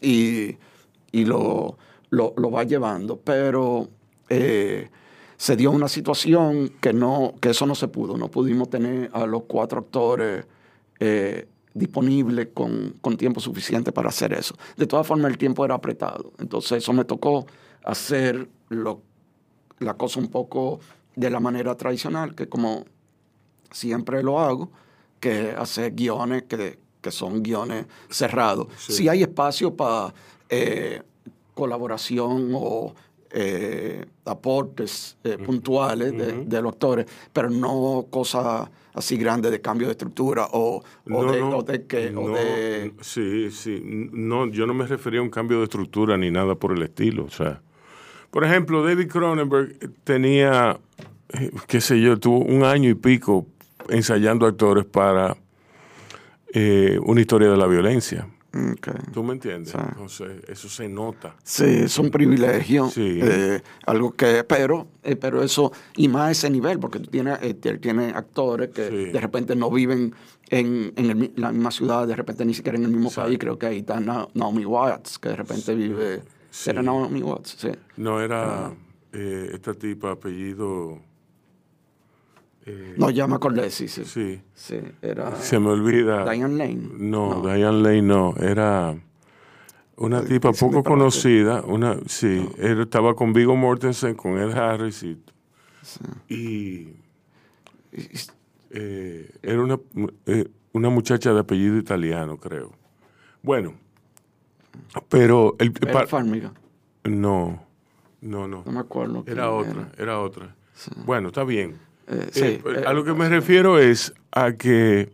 [0.02, 0.56] y,
[1.12, 1.78] y lo,
[2.10, 3.18] lo, lo va llevando.
[3.18, 3.90] Pero
[4.30, 4.90] eh,
[5.38, 8.18] se dio una situación que, no, que eso no se pudo.
[8.18, 10.46] No pudimos tener a los cuatro actores
[11.00, 14.56] eh, disponibles con, con, tiempo suficiente para hacer eso.
[14.76, 16.34] De todas formas, el tiempo era apretado.
[16.40, 17.46] Entonces, eso me tocó
[17.84, 19.02] hacer lo,
[19.80, 20.80] la cosa un poco
[21.20, 22.86] de la manera tradicional, que como
[23.72, 24.72] siempre lo hago,
[25.20, 28.68] que hacer guiones que, que son guiones cerrados.
[28.78, 30.14] Si hay espacio para
[30.48, 31.02] eh,
[31.54, 32.96] colaboración o
[33.32, 36.14] eh, aportes eh, puntuales
[36.48, 42.94] de, los actores, pero no cosas así grandes de cambio de estructura o, de, que...
[43.02, 44.10] Sí, sí.
[44.14, 47.26] No, yo no me refería a un cambio de estructura ni nada por el estilo.
[47.26, 47.62] O sea,
[48.32, 50.80] por ejemplo, David Cronenberg tenía,
[51.34, 53.48] eh, qué sé yo, tuvo un año y pico
[53.90, 55.38] ensayando actores para
[57.02, 58.28] una historia de la violencia.
[59.14, 59.76] ¿Tú me entiendes?
[59.76, 61.36] Entonces, eso se nota.
[61.44, 62.90] Sí, es un privilegio.
[62.96, 67.38] Eh, algo que, pero, eh, pero eso, y más a ese nivel, porque tú tienes,
[67.44, 70.16] eh, tiene actores que de repente no viven
[70.50, 73.38] en, en la misma ciudad, de repente ni siquiera en el mismo país.
[73.38, 76.24] Creo que ahí está Naomi Watts, que de repente vive.
[76.66, 77.56] ¿Era Naomi Watts?
[77.60, 77.70] Sí.
[77.98, 78.74] No, era ah.
[79.12, 81.00] esta tipa, apellido.
[82.66, 84.04] Eh, no, ya me acordé, sí, sí.
[84.54, 84.82] Sí.
[85.02, 85.36] era.
[85.38, 86.24] Se me olvida.
[86.30, 86.90] Diane Lane.
[86.98, 88.36] No, Diane Lane no.
[88.38, 88.96] Era
[89.96, 91.62] una tipa poco conocida.
[91.62, 95.22] Una, sí, él estaba con Vigo Mortensen, con Ed Harris y.
[96.28, 96.94] y
[98.72, 99.80] eh, era una,
[100.28, 102.72] eh, una muchacha de apellido italiano, creo.
[103.42, 103.74] Bueno,
[105.10, 105.56] pero.
[105.60, 106.06] El, ¿Era
[107.06, 107.64] No,
[108.22, 108.64] no, no.
[108.66, 109.24] No me acuerdo.
[109.26, 110.56] Era otra, era, otra.
[111.06, 111.80] Bueno, está bien.
[112.08, 115.12] Eh, eh, eh, a lo que me refiero es a que,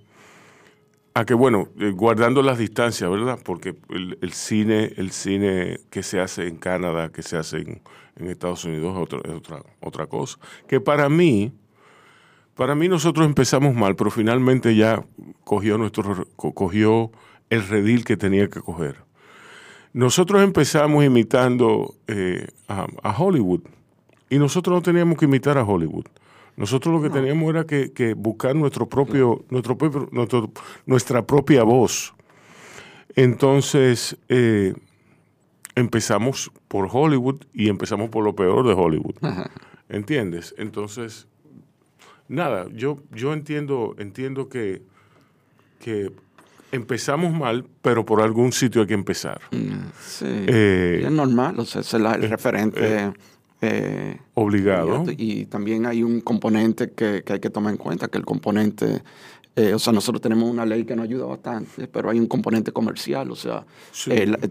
[1.14, 3.40] a que bueno, guardando las distancias, ¿verdad?
[3.44, 7.82] Porque el, cine, el cine que se hace en Canadá, que se hace en,
[8.30, 9.02] Estados Unidos es
[9.34, 10.40] otra, otra, cosa.
[10.68, 11.52] Que para mí,
[12.56, 15.04] para mí nosotros empezamos mal, pero finalmente ya
[15.44, 17.12] cogió nuestro, cogió
[17.50, 19.05] el redil que tenía que coger.
[19.96, 21.96] Nosotros empezamos imitando
[22.68, 23.62] a, a Hollywood
[24.30, 26.06] y nosotros no teníamos que imitar a Hollywood.
[26.58, 29.78] Nosotros lo que teníamos era que, buscar nuestro propio, nuestro,
[30.12, 30.52] nuestro,
[30.86, 32.14] nuestra propia voz.
[33.16, 34.74] Entonces, eh,
[35.76, 39.16] empezamos por Hollywood y empezamos por lo peor de Hollywood.
[39.88, 40.54] ¿Entiendes?
[40.58, 41.26] Entonces,
[42.28, 44.82] nada, yo, yo entiendo, entiendo que,
[45.80, 46.12] que
[46.76, 49.42] empezamos mal, pero por algún sitio hay que empezar.
[49.52, 50.26] Mm, sí.
[50.28, 52.80] Eh, es normal, o sea, es el referente.
[52.82, 53.14] Eh,
[53.62, 55.06] eh, Obligado.
[55.18, 59.02] Y, también hay un componente que, hay que tomar en cuenta, que el componente,
[59.56, 62.72] eh, o sea, nosotros tenemos una ley que nos ayuda bastante, pero hay un componente
[62.72, 63.66] comercial, o sea,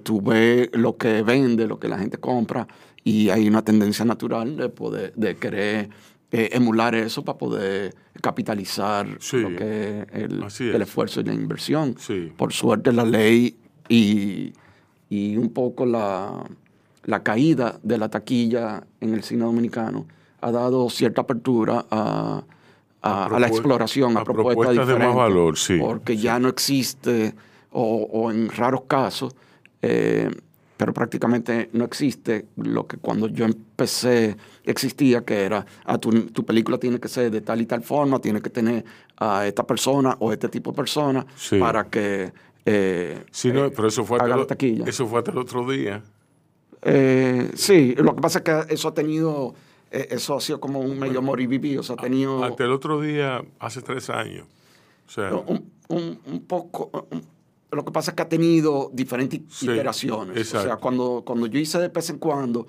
[0.02, 2.66] tú ves lo que vende, lo que la gente compra,
[3.04, 5.90] y hay una tendencia natural de poder, de querer
[6.36, 11.94] eh, emular eso para poder capitalizar lo que el, el, esfuerzo y la inversión.
[12.36, 13.56] Por suerte la ley
[13.88, 14.52] y,
[15.08, 16.44] y un poco la
[17.06, 20.06] la caída de la taquilla en el cine dominicano
[20.40, 22.42] ha dado cierta apertura a,
[23.02, 25.78] la exploración, a, propuestas, de más valor, sí.
[25.78, 27.34] Porque ya no existe,
[27.70, 29.34] o, en raros casos,
[29.82, 30.30] eh,
[30.76, 36.10] pero prácticamente no existe lo que cuando yo empecé existía, que era, ah, tu,
[36.44, 38.84] película tiene que ser de tal y tal forma, tiene que tener
[39.16, 41.26] a esta persona o este tipo de persona
[41.58, 42.32] para que...
[42.66, 44.56] Eh, sí, no, pero eso fue, hasta
[44.86, 46.02] eso fue hasta el otro día.
[46.82, 49.54] Eh, sí, lo que pasa es que eso ha tenido,
[49.90, 52.42] eh, eso ha sido como un medio moribibi, o sea, ha tenido...
[52.42, 54.46] Hasta el otro día, hace tres años.
[55.06, 55.30] O sea,
[55.88, 57.06] un, poco...
[57.70, 60.54] lo que pasa es que ha tenido diferentes iteraciones.
[60.54, 62.66] O sea, cuando, cuando yo hice de vez en cuando,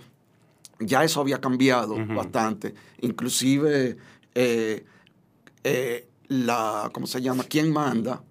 [0.80, 2.74] ya eso había cambiado bastante.
[3.02, 3.98] Inclusive,
[4.34, 4.86] eh,
[6.28, 7.44] la, ¿cómo se llama?
[7.44, 8.24] ¿Quién manda?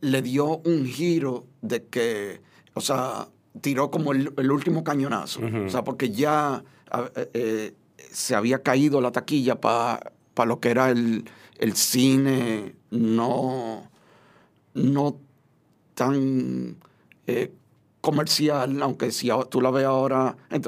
[0.00, 2.40] Le dio un giro de que,
[2.74, 3.28] o sea,
[3.60, 5.40] tiró como el, último cañonazo.
[5.66, 6.64] O sea, porque ya
[7.16, 7.74] eh, eh,
[8.10, 10.12] se había caído la taquilla para
[10.46, 11.24] lo que era el,
[11.74, 13.88] cine no,
[14.74, 15.20] no
[15.94, 16.76] tan
[17.26, 17.52] eh,
[18.00, 20.62] comercial, aunque si tú la ves ahora en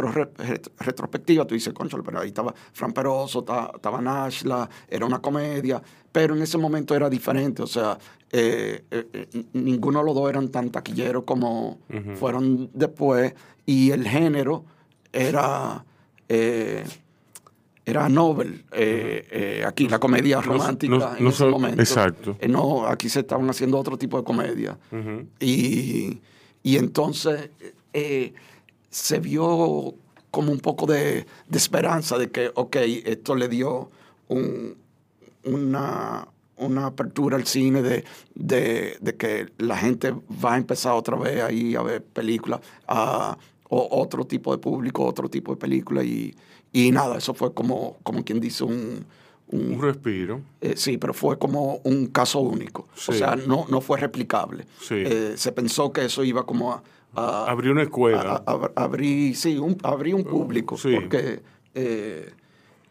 [0.78, 5.82] retrospectiva, tú dices, concho, pero ahí estaba Fran Peroso, estaba, Nashla, era una comedia,
[6.12, 7.98] pero en ese momento era diferente, o sea,
[8.30, 11.78] eh, eh, ninguno de los dos eran tan taquilleros como
[12.14, 13.34] fueron después,
[13.66, 14.64] y el género
[15.12, 15.84] era...
[17.86, 18.64] era Nobel,
[19.66, 21.80] aquí la comedia romántica en ese momento.
[21.82, 22.36] Exacto.
[22.48, 24.78] no, aquí se estaban haciendo otro tipo de comedia.
[25.38, 26.18] y,
[26.62, 27.50] y, entonces
[28.90, 29.94] se vio
[30.30, 33.88] como un poco de, de esperanza de que, ok, esto le dio
[34.26, 34.76] un,
[35.44, 40.12] una, una apertura al cine de, de, de, que la gente
[40.44, 45.04] va a empezar otra vez ahí a ver películas, a, o otro tipo de público,
[45.04, 46.34] otro tipo de película y,
[46.74, 49.06] y nada, eso fue como, como quien dice un...
[49.46, 50.40] Un, respiro.
[50.60, 52.88] Eh, sí, pero fue como un caso único.
[53.08, 54.66] O sea, no, no fue replicable.
[54.80, 54.96] Sí.
[54.96, 56.82] Eh, se pensó que eso iba como a...
[57.14, 58.42] a abrir una escuela.
[58.46, 60.76] A, a, abrir, sí, un, abrir un público.
[60.76, 60.94] Sí.
[60.94, 61.40] Porque...
[61.74, 62.32] Eh,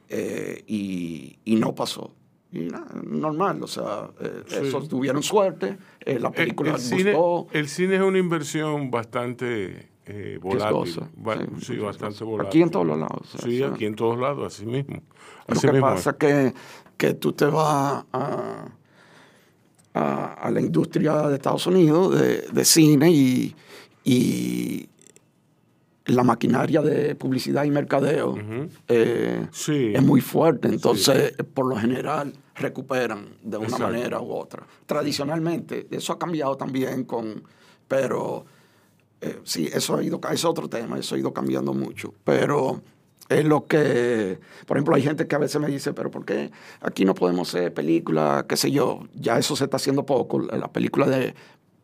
[0.09, 2.13] eh, y, y, no pasó.
[2.51, 4.55] Y nada, normal, o sea, eh, Sí.
[4.67, 7.57] eso tuvieron suerte, eh, la El, película el cine, gustó.
[7.57, 10.99] el cine es una inversión bastante eh, volátil.
[11.25, 12.47] Va- sí, bastante volátil.
[12.47, 13.75] Aquí en todos los lados, o sea, sí, o sea.
[13.75, 15.01] aquí en todos lados, así mismo.
[15.47, 16.15] Lo que mismo pasa es.
[16.17, 16.53] que,
[16.97, 18.65] que tú te vas a,
[19.93, 23.55] a, a la industria de Estados Unidos de, de cine y,
[24.03, 24.89] y
[26.05, 28.35] la maquinaria de publicidad y mercadeo
[28.89, 29.93] eh, Sí.
[29.95, 30.67] es muy fuerte.
[30.67, 33.85] Entonces, por lo general, recuperan de una Exacto.
[33.87, 34.65] manera u otra.
[34.85, 37.43] Tradicionalmente, eso ha cambiado también con...
[37.87, 38.45] Pero
[39.23, 42.13] eh, sí, eso ha ido, es otro tema, eso ha ido cambiando mucho.
[42.23, 42.81] Pero
[43.29, 46.51] es lo que, por ejemplo, hay gente que a veces me dice, pero ¿por qué
[46.81, 49.07] aquí no podemos hacer películas, qué sé yo?
[49.15, 51.33] Ya eso se está haciendo poco, la película de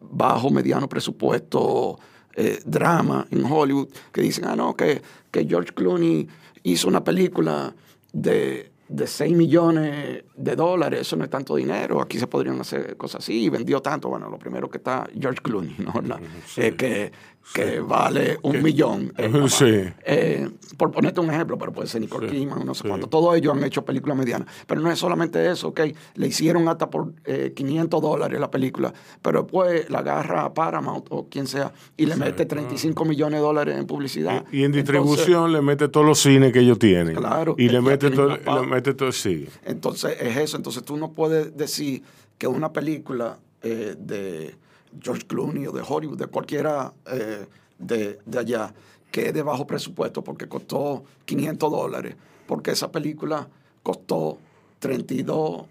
[0.01, 1.97] bajo, mediano presupuesto,
[2.35, 6.27] eh, drama en Hollywood, que dicen, ah, no, que, que George Clooney
[6.63, 7.73] hizo una película
[8.11, 12.97] de, de 6 millones de dólares, eso no es tanto dinero, aquí se podrían hacer
[12.97, 16.01] cosas así, y vendió tanto, bueno, lo primero que está George Clooney, ¿no?
[16.01, 16.19] La-
[16.57, 17.11] eh, que,
[17.53, 19.11] que vale un millón.
[19.17, 19.31] eh.
[19.49, 19.65] Sí.
[20.05, 22.87] Eh, por ponerte un ejemplo, pero puede ser Nicole Sí, Kidman, no sé sí.
[22.87, 23.07] cuánto.
[23.07, 24.47] Todos ellos han hecho películas medianas.
[24.67, 25.81] Pero no es solamente eso, ¿ok?
[26.15, 31.07] Le hicieron hasta por eh, 500 dólares la película, pero después la agarra a Paramount
[31.09, 34.45] o quien sea y le mete 35 millones de dólares en publicidad.
[34.51, 37.15] Y en Entonces- distribución le mete todos los cines que ellos tienen.
[37.15, 39.47] Claro, Y le mete todo, le mete todo, sí.
[39.65, 40.55] Entonces es eso.
[40.57, 42.03] Entonces tú no puedes decir
[42.37, 44.55] que una película eh, de
[45.01, 47.45] George Clooney o de Hollywood, de cualquiera eh,
[47.77, 48.73] de, de allá,
[49.11, 52.15] que es de bajo presupuesto porque costó 500 dólares,
[52.47, 53.47] porque esa película
[53.83, 54.37] costó
[54.79, 55.65] 32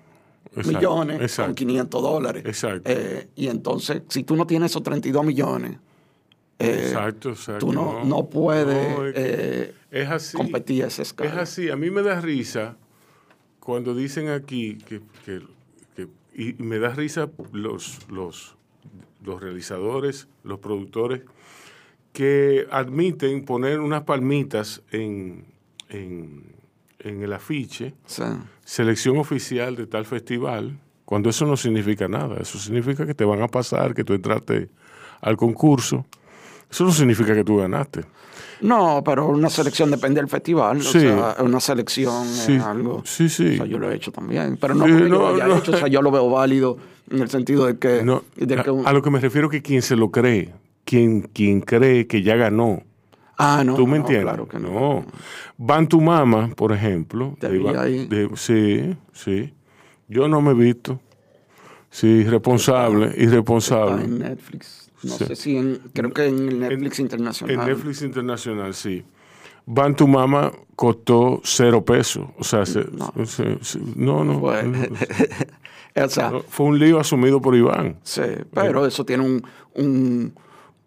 [0.57, 1.49] Exacto, millones exacto.
[1.51, 2.43] con 500 dólares.
[2.47, 2.91] Exacto.
[2.91, 5.77] Eh, y entonces, si tú no tienes esos 32 millones,
[6.59, 7.67] eh, Exacto, exacto.
[7.67, 10.37] tú no, no puedes No, es que- es así.
[10.37, 11.31] competir a esa escala.
[11.31, 11.71] Es así.
[11.71, 12.77] A mí me da risa
[13.61, 15.43] cuando dicen aquí que, que-
[15.95, 18.57] que- y me da risa los, los,
[19.23, 21.23] los realizadores, los productores,
[22.13, 25.45] que admiten poner unas palmitas en,
[25.89, 26.45] en,
[27.01, 27.95] en el afiche,
[28.65, 32.37] selección oficial de tal festival, cuando eso no significa nada.
[32.41, 34.69] Eso significa que te van a pasar, que tú entraste
[35.21, 36.07] al concurso.
[36.71, 38.05] Eso no significa que tú ganaste.
[38.61, 40.83] No, pero una selección depende del festival.
[40.83, 40.99] Sí.
[40.99, 43.03] O sea, una selección Sí, es algo.
[43.05, 43.55] sí, sí.
[43.55, 44.57] O sea, yo lo he hecho también.
[44.61, 45.57] Pero no Sí, porque yo lo haya no.
[45.59, 45.73] hecho.
[45.73, 46.77] O sea, yo lo veo válido
[47.11, 48.03] en el sentido de que.
[48.03, 50.53] No, de que un- a, lo que me refiero es que quien se lo cree,
[50.85, 52.83] quien, quien cree que ya ganó,
[53.39, 53.75] ah, no.
[53.77, 54.25] ¿tú me entiendes?
[54.25, 54.71] Claro que no.
[54.73, 55.07] no.
[55.57, 57.37] Van tu mama, por ejemplo.
[57.39, 58.07] Te de vi ahí.
[58.09, 59.55] de- sí, sí.
[60.09, 61.01] Yo no me he visto.
[61.91, 64.05] Sí, irresponsable, Está irresponsable.
[64.05, 64.88] en Netflix.
[65.03, 65.25] No Sí.
[65.27, 65.81] sé si en.
[65.95, 67.55] Creo que en el Netflix Internacional.
[67.61, 69.05] En Netflix Internacional, sí.
[69.67, 72.27] Van tu mama costó cero pesos.
[72.39, 73.13] O sea, se- No.
[73.27, 74.41] se- se- no, no.
[74.41, 74.79] Fue, no,
[76.05, 77.99] o sea, no, Fue un lío asumido por Iván.
[78.03, 79.43] sí, pero eso tiene un,
[79.75, 80.33] un,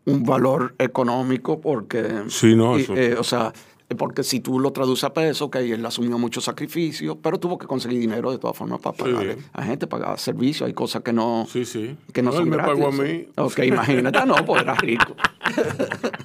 [0.06, 2.24] un valor económico porque.
[2.28, 3.54] Sí, no, y, eso- eh, o sea,
[3.96, 7.68] porque si tú lo traduces a peso, que él asumió mucho sacrificio, pero tuvo que
[7.68, 9.04] conseguir dinero de todas formas para Sí.
[9.04, 11.96] pagar a gente, pagar servicios, hay cosas que no, Sí, sí.
[12.14, 12.74] que no, No, son él me gratis.
[12.74, 13.28] pagó a mí.
[13.38, 15.16] Ok, imagínate, Ah, no, pues era rico.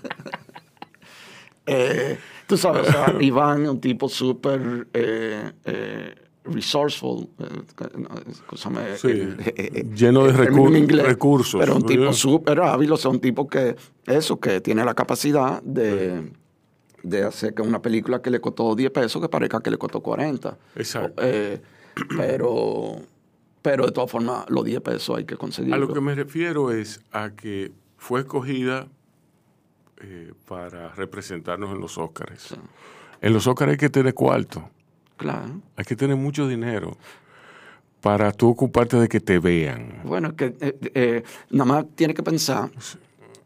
[1.68, 9.08] Eh, tú sabes, o sea, Iván es un tipo súper eh, eh, resourceful, eh, Sí,
[9.08, 11.58] eh, eh, lleno de recu- inglés, recursos.
[11.58, 13.74] Pero un tipo súper hábil, o sea, un tipo que,
[14.06, 16.30] eso, que tiene la capacidad de,
[17.08, 20.00] de hacer que una película que le costó 10 pesos que parezca que le costó
[20.00, 20.56] 40.
[20.74, 21.22] Exacto.
[21.24, 21.60] Eh,
[22.16, 22.96] pero,
[23.62, 25.88] pero de todas formas, los 10 pesos hay que A conseguirlos.
[25.88, 28.88] lo que me refiero es a que fue escogida
[30.02, 32.54] eh, para representarnos en los Óscares.
[33.20, 34.68] En los Óscares hay que tener cuarto,
[35.16, 35.60] Claro.
[35.76, 36.96] hay que tener mucho dinero
[38.00, 40.00] para tú ocuparte de que te vean.
[40.04, 42.70] Bueno, es que eh, eh, nada más tiene que pensar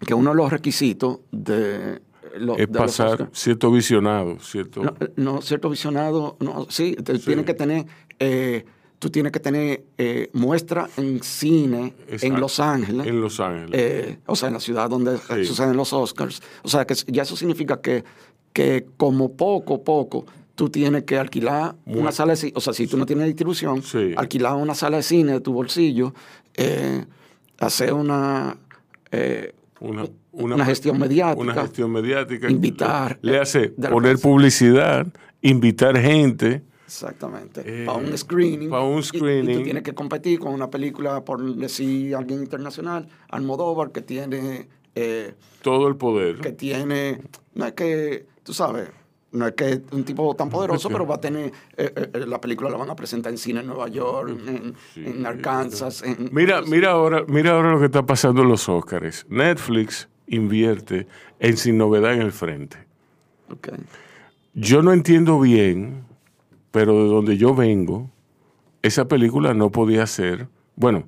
[0.05, 2.01] que uno de los requisitos de,
[2.39, 4.83] lo- Es pasar cierto visionado, cierto...
[4.83, 7.87] no, no, cierto visionado, no, sí, te- tiene que tener,
[8.19, 8.65] eh,
[8.99, 12.27] tú tienes que tener eh, muestra en cine Exacto.
[12.27, 13.07] en Los Ángeles.
[13.07, 13.71] En Los Ángeles.
[13.73, 15.45] eh, o sea, en la ciudad donde Sí.
[15.45, 16.43] suceden los Oscars.
[16.63, 18.05] O sea, que ya eso significa que,
[18.53, 22.75] que como poco a poco tú tienes que alquilar una sala de cine, o sea,
[22.75, 24.13] si tú no tienes distribución, Sí.
[24.17, 26.13] alquilar una sala de cine de tu bolsillo,
[26.55, 27.05] eh,
[27.59, 28.59] hacer una,
[29.13, 29.55] eh,
[30.33, 31.41] Una, una gestión mediática.
[31.43, 32.49] Una gestión mediática.
[32.51, 35.07] Invitar, Le hace poner publicidad,
[35.43, 36.63] invitar gente.
[36.87, 37.63] Exactamente.
[37.65, 38.69] Eh, para un screening.
[38.71, 39.59] para un Y- Y, screening.
[39.59, 45.35] tú tienes que competir con una película, por decir alguien internacional, Almodóvar, que tiene, eh,
[45.63, 46.39] todo el poder.
[46.39, 47.21] que tiene,
[47.55, 48.89] no es que, tú sabes,
[49.33, 52.41] no es que es un tipo tan poderoso, pero va a tener, eh, eh, la
[52.41, 56.03] película la van a presentar en cine en Nueva York, en, en Arkansas.
[56.03, 59.27] En, Mira, mira ahora, mira ahora lo que está pasando en los Oscars.
[59.29, 61.07] Netflix invierte
[61.39, 62.79] en Sin Novedad en el Frente.
[63.51, 63.69] Ok.
[64.55, 66.05] Yo no entiendo bien,
[66.71, 68.11] pero de donde yo vengo,
[68.83, 70.49] esa película no podía ser.
[70.77, 71.05] Bueno,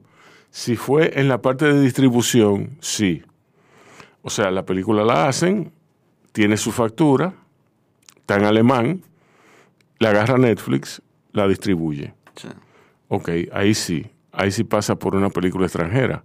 [0.51, 3.23] si fue en la parte de distribución, sí.
[4.23, 5.73] O sea, la película la hacen,
[6.33, 7.35] tiene su factura,
[8.16, 9.03] está en alemán,
[9.99, 11.01] la agarra Netflix,
[11.33, 12.14] la distribuye.
[12.37, 12.49] Sí.
[13.09, 16.25] Ok, ahí sí, ahí sí pasa por una película extranjera.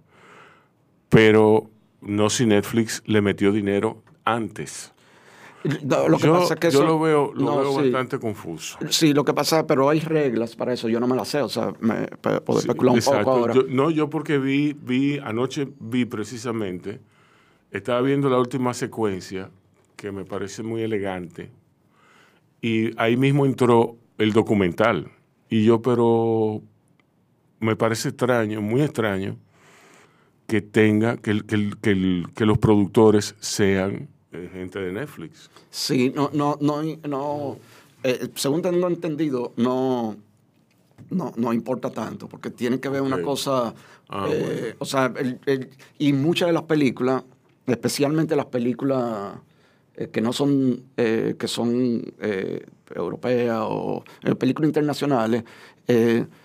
[1.08, 1.70] Pero
[2.00, 4.92] no si Netflix le metió dinero antes.
[5.82, 7.90] No, Lo que yo pasa es que yo eso- lo veo, lo no, veo sí.
[7.90, 8.78] bastante confuso.
[8.90, 11.48] Sí, lo que pasa, pero hay reglas para eso, yo no me las sé, o
[11.48, 13.24] sea, me puedo Sí, especular un exacto.
[13.24, 13.54] poco ahora.
[13.54, 17.00] Yo- no, yo porque vi, vi, anoche vi precisamente,
[17.72, 19.50] estaba viendo la última secuencia,
[19.96, 21.50] que me parece muy elegante,
[22.62, 25.10] y ahí mismo entró el documental.
[25.50, 26.62] Y yo, pero
[27.60, 29.36] me parece extraño, muy extraño,
[30.48, 34.92] que tenga, que, el- que, el- que, el- que los productores sean eh, gente de
[34.92, 35.50] Netflix.
[35.70, 37.58] Sí, no, no, no, no
[38.02, 40.16] eh, según tengo entendido, no,
[41.10, 43.74] no, no importa tanto, porque tiene que ver una cosa,
[44.08, 44.76] Ah, eh, bueno.
[44.78, 45.68] o sea, el- el-
[45.98, 47.22] y muchas de las películas,
[47.66, 49.34] especialmente las películas
[49.96, 52.04] eh, que no son, eh, que son
[52.94, 54.02] europeas o
[54.38, 55.44] películas internacionales,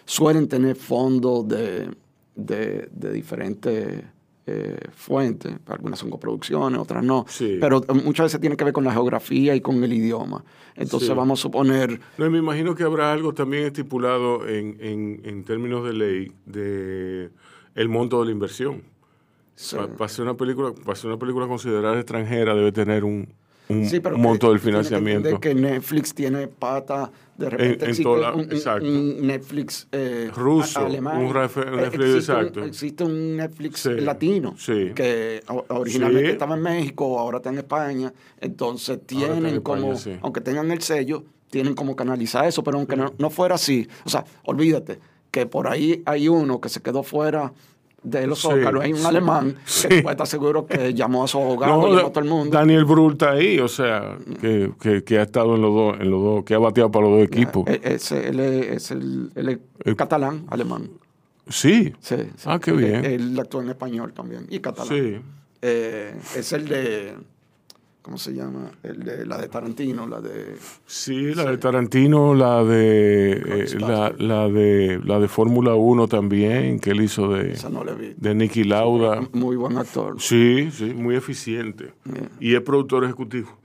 [0.06, 1.90] suelen tener fondos de,
[2.36, 4.04] de, de diferentes
[4.46, 5.56] eh, fuentes.
[5.68, 7.26] Algunas son coproducciones, otras no.
[7.30, 7.58] Sí.
[7.62, 10.44] Pero muchas veces tiene que ver con la geografía y con el idioma.
[10.76, 11.16] Entonces Sí.
[11.16, 15.86] vamos a suponer, No, me imagino que habrá algo también estipulado en, en- en términos
[15.86, 17.30] de ley de
[17.76, 18.84] el monto de la inversión.
[19.56, 19.78] Sí.
[19.98, 23.30] Para ser una película, para ser una película considerada extranjera debe tener un,
[23.70, 25.40] un Sí, pero monto que- del que tiene que financiamiento.
[25.62, 28.86] Netflix tiene pata, de repente en toda la- un, exacto.
[28.88, 31.18] un Netflix eh, Ruso, alemán.
[31.18, 32.60] un Eh, Netflix existe exacto.
[32.62, 34.92] Un, existe un Netflix Sí, latino sí.
[34.94, 36.32] que originalmente Sí.
[36.34, 38.14] estaba en México, ahora está en España.
[38.40, 42.96] Entonces en tienen España, como, aunque tengan el sello, tienen como canalizar eso, pero aunque
[42.96, 45.00] no, no fuera así, o sea, olvídate
[45.32, 47.54] que por ahí hay uno que se quedó fuera
[48.04, 49.88] de los Sí, Zócalos, hay un sí, alemán sí.
[49.88, 52.30] que tú puedes estar seguro que llamó a su abogado, No, llamó a todo el
[52.30, 52.58] mundo.
[52.58, 56.12] Daniel Brühl está ahí, o sea, que, que- que ha estado en los dos, en
[56.12, 57.64] los dos, que ha bateado para los dos equipos.
[57.68, 60.90] Eh, ese, él es, es el, él es Eh, catalán, alemán.
[61.48, 61.94] sí.
[62.00, 62.16] Sí.
[62.46, 63.06] Ah, qué Él- bien.
[63.06, 64.88] Él, actúa en español también y catalán.
[64.90, 65.18] Sí.
[65.62, 67.14] Eh, es el de,
[68.04, 68.70] ¿cómo se llama?
[68.84, 70.58] El de, la de Tarantino, la de...
[70.86, 76.92] Sí, la de Tarantino, la de eh, la, de la de Fórmula 1 también, que
[76.92, 78.14] él hizo de, Esa no le vi.
[78.18, 79.22] de Nicky Lauda.
[79.32, 80.18] Muy buen actor.
[80.20, 81.94] Sí, sí, muy eficiente.
[82.04, 82.30] Yeah.
[82.42, 83.58] Y es productor ejecutivo.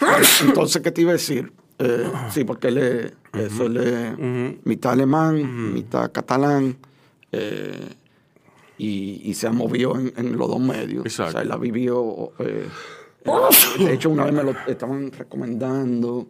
[0.42, 1.52] Entonces, ¿qué te iba a decir?
[1.78, 4.18] Eh, sí, porque él es, eso, él es
[4.64, 6.78] mitad alemán, mitad catalán,
[7.30, 7.90] eh,
[8.78, 11.04] y, y se ha movido en, en los dos medios.
[11.04, 11.28] Exacto.
[11.28, 12.32] O sea, él ha vivido...
[12.38, 12.66] eh,
[13.78, 16.28] de hecho, una vez me lo estaban recomendando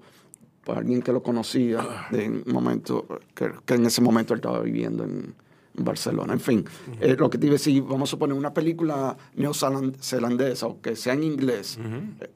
[0.64, 4.60] para alguien que lo conocía, de un momento, que, que en ese momento él estaba
[4.60, 5.34] viviendo en,
[5.78, 6.32] Barcelona.
[6.32, 6.64] En fin,
[7.02, 10.96] eh, lo que te iba a decir, vamos a suponer una película neozelandesa o que
[10.96, 11.78] sea en inglés,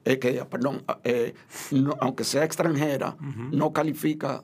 [0.05, 1.33] eh, que, perdón, eh,
[1.71, 3.17] no- aunque sea extranjera,
[3.51, 4.43] no califica,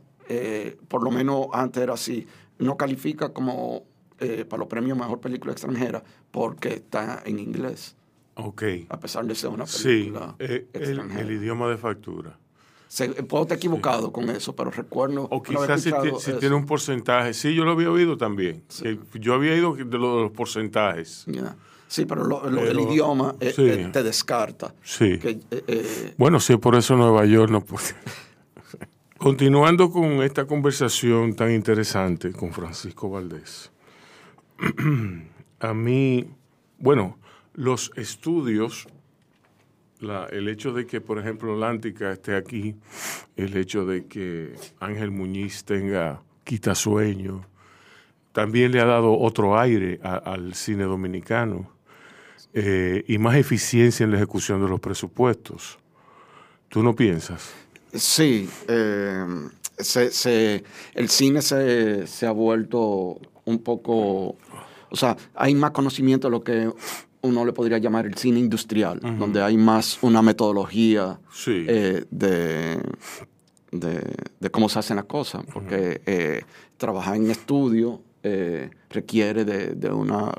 [0.87, 2.25] por lo menos antes era así,
[2.57, 3.83] no califica como
[4.49, 7.95] para los premios Mejor Película Extranjera porque está en inglés,
[8.37, 8.63] Ok.
[8.89, 12.37] a pesar de ser una Sí, película eh, el, el idioma de factura.
[12.87, 15.27] Se- puedo estar equivocado con eso, pero recuerdo.
[15.29, 15.91] O quizás si,
[16.39, 17.33] tiene un porcentaje.
[17.33, 18.63] Sí, yo lo había oído también.
[19.15, 21.25] Yo había oído de lo de los porcentajes.
[21.89, 23.63] Sí, pero lo, lo Pero- idioma eh, sí.
[23.67, 24.73] eh, te descarta.
[24.83, 25.17] Sí.
[25.19, 27.95] Que, eh, eh, Bueno, sí, por eso Nueva York no puede.
[29.17, 33.71] Continuando con esta conversación tan interesante con Francisco Valdés,
[35.59, 36.25] a mí,
[36.77, 37.17] bueno,
[37.57, 38.87] los estudios,
[40.31, 42.75] el hecho de que, por ejemplo, Lántica esté aquí,
[43.35, 47.43] el hecho de que Ángel Muñiz tenga Quitasueño,
[48.31, 51.71] también le ha dado otro aire al cine dominicano
[52.53, 55.79] eh, y más eficiencia en la ejecución de los presupuestos.
[56.69, 57.51] ¿Tú no piensas?
[57.91, 59.25] Sí, eh,
[59.79, 64.35] se, se- el cine se, se ha vuelto un poco,
[64.91, 66.71] o sea, hay más conocimiento de lo que
[67.27, 71.65] uno le podría llamar el cine industrial, donde hay más una metodología Sí.
[71.67, 72.77] eh, de,
[73.71, 76.41] de, de cómo se hacen las cosas, porque eh,
[76.77, 80.31] trabajar en estudio eh, requiere de, de una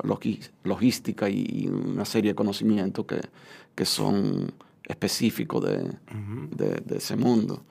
[0.63, 3.21] logística y una serie de conocimientos que,
[3.75, 4.51] que son
[4.85, 5.77] específicos de,
[6.55, 7.63] de- de ese mundo.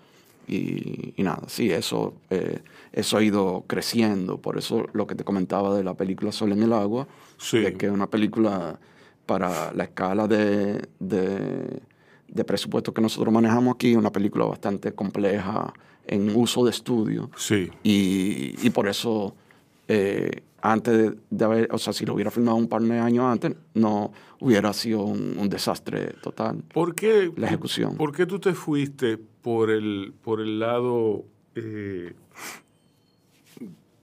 [0.47, 2.61] Y, y nada, sí, eso, eh,
[2.93, 4.39] eso ha ido creciendo.
[4.39, 7.07] Por eso lo que te comentaba de la película Sol en el Agua,
[7.37, 7.59] Sí.
[7.59, 8.79] de que es una película
[9.29, 11.83] para la escala de, de,
[12.29, 15.71] de presupuesto que nosotros manejamos aquí, una película bastante compleja
[16.07, 17.31] en uso de estudio.
[17.37, 17.71] Sí.
[17.83, 19.37] Y, y por eso,
[19.87, 23.27] eh, antes de, de haber, o sea, si lo hubiera filmado un par de años
[23.27, 26.65] antes, no hubiera sido un, un desastre total.
[26.73, 27.99] ¿Por qué, La ejecución.
[27.99, 31.25] ¿Por qué tú te fuiste por el, por el lado...
[31.55, 32.15] eh,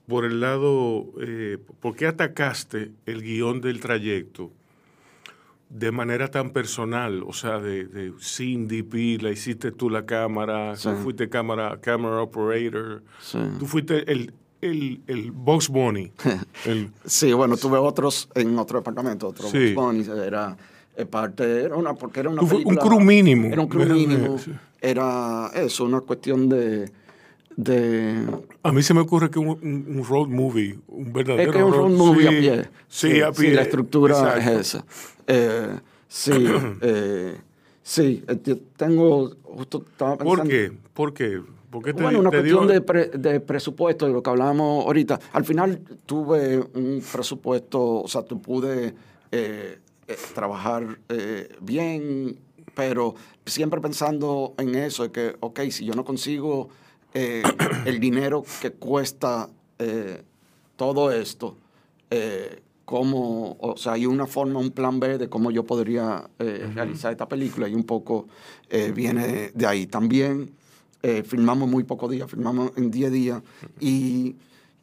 [0.06, 1.06] por el lado...
[1.20, 4.52] eh, ¿Por qué atacaste el guion del trayecto
[5.68, 7.22] de manera tan personal?
[7.26, 10.88] O sea, de, de sin DP, la hiciste tú la cámara, Sí.
[10.88, 13.38] tú fuiste cámara, camera operator, Sí.
[13.58, 16.12] tú fuiste el, el, el box bunny.
[16.66, 19.74] el- Sí, bueno, tuve otros en otro departamento, otro Sí.
[19.74, 20.56] Bugs Bunny, era
[20.96, 23.48] eh, parte, era una, porque era una fue- un película- crew mínimo.
[23.48, 24.36] Era un crew mínimo,
[24.80, 26.90] era eso, una cuestión de,
[27.56, 28.26] de
[28.62, 31.90] A mí se me ocurre que un, road movie, un verdadero es que un road
[31.90, 32.68] movie a sí, pie.
[32.88, 33.54] Sí, a pie.
[33.54, 34.50] la estructura exacto.
[34.50, 34.84] es esa.
[35.26, 36.32] Eh, sí,
[36.82, 37.36] eh,
[37.82, 40.42] sí, eh, tengo, justo estaba pensando.
[40.42, 40.72] ¿Por qué?
[40.92, 41.42] ¿Por qué?
[41.70, 44.30] ¿Por qué te, Bueno, una te cuestión dio- de, pre- de presupuesto, de lo que
[44.30, 45.18] hablábamos ahorita.
[45.32, 48.94] Al final tuve un presupuesto, o sea, tú pude
[49.32, 49.78] eh,
[50.08, 50.98] eh, trabajar
[51.60, 52.38] bien,
[52.74, 56.68] pero siempre pensando en eso, de que, ok, si yo no consigo
[57.18, 57.42] eh,
[57.86, 59.48] el dinero que cuesta
[59.78, 60.22] eh,
[60.76, 61.56] todo esto,
[62.10, 66.70] eh, cómo, o sea, hay una forma, un plan B de cómo yo podría eh,
[66.74, 68.28] realizar esta película y un poco
[68.94, 69.86] viene de ahí.
[69.86, 70.50] También
[71.24, 73.42] filmamos muy pocos días, filmamos en 10 días
[73.80, 74.36] y,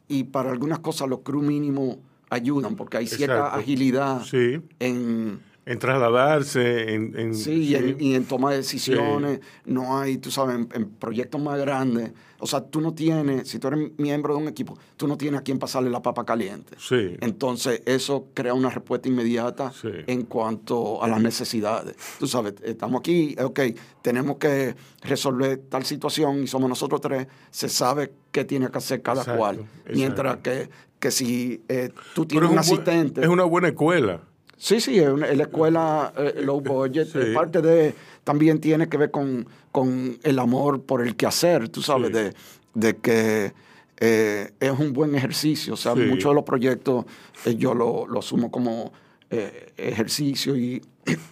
[0.08, 1.98] y para algunas cosas los crew mínimos
[2.30, 3.58] ayudan porque hay cierta Exacto.
[3.60, 7.18] agilidad Sí, en, en trasladarse, en...
[7.18, 10.90] en- Sí, y en, y en toma de decisiones, no hay, tú sabes, en, en
[10.90, 12.12] proyectos más grandes.
[12.38, 15.40] O sea, tú no tienes, si tú eres miembro de un equipo, tú no tienes
[15.40, 16.76] a quién pasarle la papa caliente.
[16.78, 17.16] Sí.
[17.20, 19.88] Entonces, eso crea una respuesta inmediata Sí.
[20.06, 21.96] en cuanto a las necesidades.
[22.18, 23.60] Tú sabes, estamos aquí, ok,
[24.02, 29.00] tenemos que resolver tal situación y somos nosotros tres, se sabe qué tiene que hacer
[29.00, 29.54] cada Exacto, cual.
[29.60, 29.90] exacto.
[29.94, 33.20] Mientras que, que si eh, tú Pero tienes un es, un buen- asistente...
[33.22, 34.20] es una buena escuela.
[34.56, 37.06] Sí, sí, es, una- es la escuela eh, low budget.
[37.08, 37.34] Sí.
[37.34, 42.08] Parte de, también tiene que ver con, con el amor por el quehacer, tú sabes,
[42.08, 42.12] Sí.
[42.14, 42.34] de,
[42.74, 43.52] de que
[44.00, 45.74] eh, es un buen ejercicio.
[45.74, 46.00] O sea, Sí.
[46.02, 47.04] muchos de los proyectos
[47.44, 48.92] eh, yo lo, lo asumo como
[49.30, 50.82] eh, ejercicio y,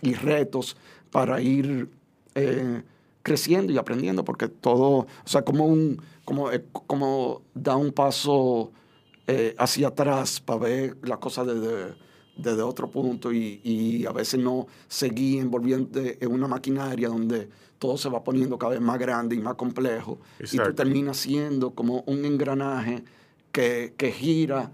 [0.02, 0.76] y retos
[1.10, 1.88] para ir
[3.22, 6.48] creciendo y aprendiendo, porque todo, o sea, como un, como,
[6.86, 8.72] como da un paso
[9.58, 11.94] hacia atrás para ver las cosas desde,
[12.36, 17.98] desde otro punto y, y a veces no seguir envolviendo en una maquinaria donde todo
[17.98, 20.20] se va poniendo cada vez más grande y más complejo.
[20.38, 23.02] Y tú terminas siendo como un engranaje
[23.50, 24.70] que, que gira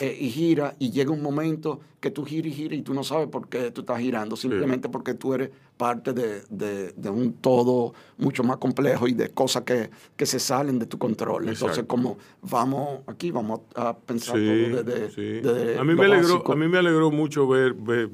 [0.00, 3.02] eh, y gira y llega un momento que tú giras y giras y tú no
[3.04, 7.32] sabes por qué tú estás girando, simplemente porque tú eres parte de, de- de un
[7.34, 11.48] todo mucho más complejo y de cosas que, que se salen de tu control.
[11.48, 15.22] Entonces, como vamos aquí, vamos a pensar Sí, todo desde, sí.
[15.40, 16.52] desde a, mí me alegró, básico.
[16.52, 18.08] a mí me alegró mucho ver, ver,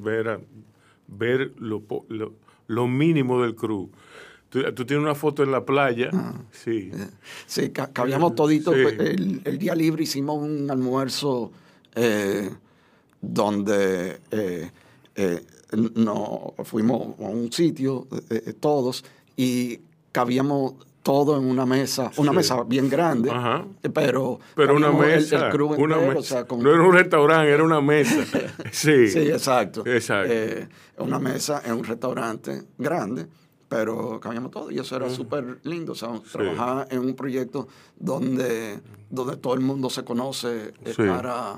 [1.07, 2.33] ver, lo, lo,
[2.67, 3.89] lo mínimo del crew.
[4.51, 6.11] Tú, tú tienes una foto en la playa.
[6.51, 6.91] Sí.
[7.47, 8.71] Sí, ca- cabíamos todito.
[8.73, 8.79] Sí.
[8.83, 11.51] pues, El, el día libre hicimos un almuerzo
[11.95, 12.49] eh,
[13.21, 14.69] donde eh,
[15.15, 15.41] eh,
[15.95, 19.05] no, fuimos a un sitio eh, eh, todos
[19.37, 19.79] y
[20.11, 20.73] cabíamos
[21.03, 22.37] todo en una mesa, una Sí.
[22.37, 23.65] mesa bien grande, Ajá.
[23.93, 25.49] pero, Pero una el- mesa.
[25.49, 26.19] el, una entero, mesa.
[26.19, 28.15] o sea, con- No era un restaurante, era una mesa.
[28.71, 29.07] Sí.
[29.07, 29.83] Sí, exacto.
[29.85, 30.31] Exacto.
[30.31, 30.67] Eh,
[30.99, 33.25] una mesa en un restaurante grande,
[33.71, 35.93] pero cambiamos todo y eso era súper lindo.
[35.93, 41.03] O sea, trabajar en un proyecto donde, donde todo el mundo se conoce eh, Sí.
[41.03, 41.57] cara,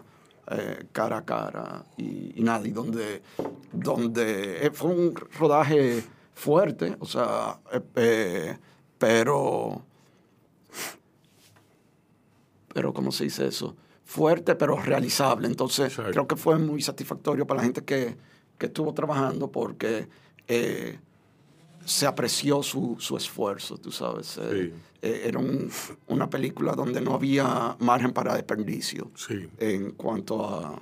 [0.52, 3.24] eh, cara a cara y, y donde,
[3.72, 6.04] donde eh, fue un rodaje
[6.36, 7.60] fuerte, o sea,
[7.96, 8.60] eh,
[9.00, 9.82] pero
[12.76, 13.76] pero ¿cómo se dice eso?
[14.06, 15.48] Fuerte, pero realizable.
[15.48, 16.12] Entonces, Exacto.
[16.12, 18.16] creo que fue muy satisfactorio para la gente que,
[18.60, 20.08] que estuvo trabajando porque
[21.86, 24.38] se apreció su, su esfuerzo, tú sabes.
[24.38, 25.40] Eh, eh, era
[26.08, 29.12] una película donde no había margen para desperdicio
[29.60, 30.82] en cuanto a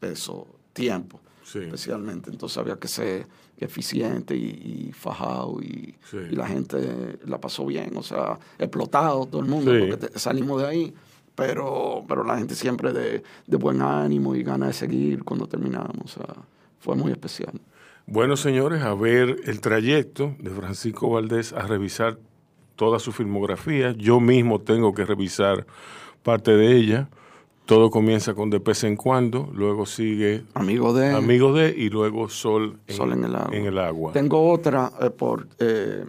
[0.00, 1.20] eso, tiempo,
[1.54, 2.30] especialmente.
[2.30, 3.26] Entonces había que ser
[3.58, 5.94] eficiente y, fajado y,
[6.30, 10.94] la gente la pasó bien, o sea, explotado todo el mundo, porque salimos de ahí.
[11.36, 16.04] Pero, pero la gente siempre de, de buen ánimo y ganas de seguir cuando terminamos.
[16.04, 16.26] O sea,
[16.80, 17.52] fue muy especial.
[18.06, 22.18] Bueno, señores, a ver el trayecto de Francisco Valdés a revisar
[22.76, 23.92] toda su filmografía.
[23.92, 25.66] Yo mismo tengo que revisar
[26.22, 27.08] parte de ella.
[27.66, 32.28] Todo comienza con De Pez en Cuando, luego sigue Amigo de, Amigo de y luego
[32.28, 33.24] Sol en, Sol en,
[33.66, 34.12] el, agua.
[34.12, 36.04] Tengo otra eh, por eh,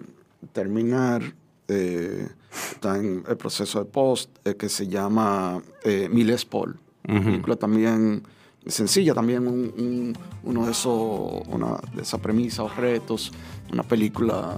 [0.54, 1.22] terminar,
[1.68, 2.28] eh,
[2.72, 5.62] está en el proceso de post, que se llama
[6.10, 6.80] Miles Paul.
[7.04, 8.24] Película también
[8.66, 13.32] sencilla también uno de esos, una de esas premisas o retos,
[13.72, 14.56] una película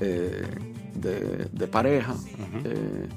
[0.00, 0.46] eh,
[0.94, 2.14] de, pareja
[2.64, 3.08] eh,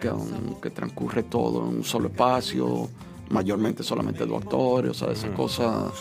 [0.00, 2.88] que, transcurre todo en un solo espacio,
[3.30, 5.92] mayormente solamente dos actores, o sea, esa cosa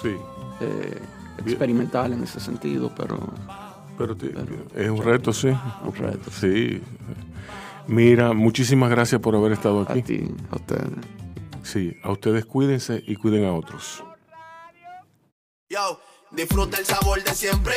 [0.62, 0.98] eh,
[1.40, 3.18] experimental en ese sentido, pero...
[3.98, 4.16] Pero,
[4.76, 5.50] es un reto, sí.
[5.50, 6.32] Un reto.
[6.32, 6.82] Sí.
[7.88, 10.00] Mira, muchísimas gracias por haber estado aquí.
[10.00, 11.19] A ti, a ustedes.
[11.72, 14.04] Sí, a ustedes cuídense y cuiden a otros.
[15.70, 16.02] Yo,
[16.32, 17.76] disfruta el sabor de siempre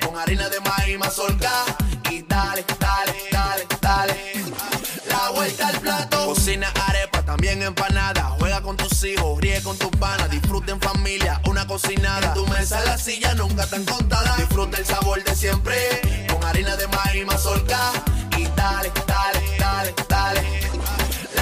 [0.00, 1.50] con harina de maíz mazorca
[2.08, 4.14] y dale, dale, dale, dale.
[5.08, 8.36] La vuelta al plato, cocina arepa, también empanada.
[8.38, 12.28] Juega con tus hijos, ríe con tus panas, disfruta en familia, una cocinada.
[12.28, 14.36] En tu mesa la silla nunca tan contada.
[14.36, 15.76] Disfruta el sabor de siempre
[16.32, 17.90] con harina de maíz mazorca
[18.38, 20.81] y dale, dale, dale, dale.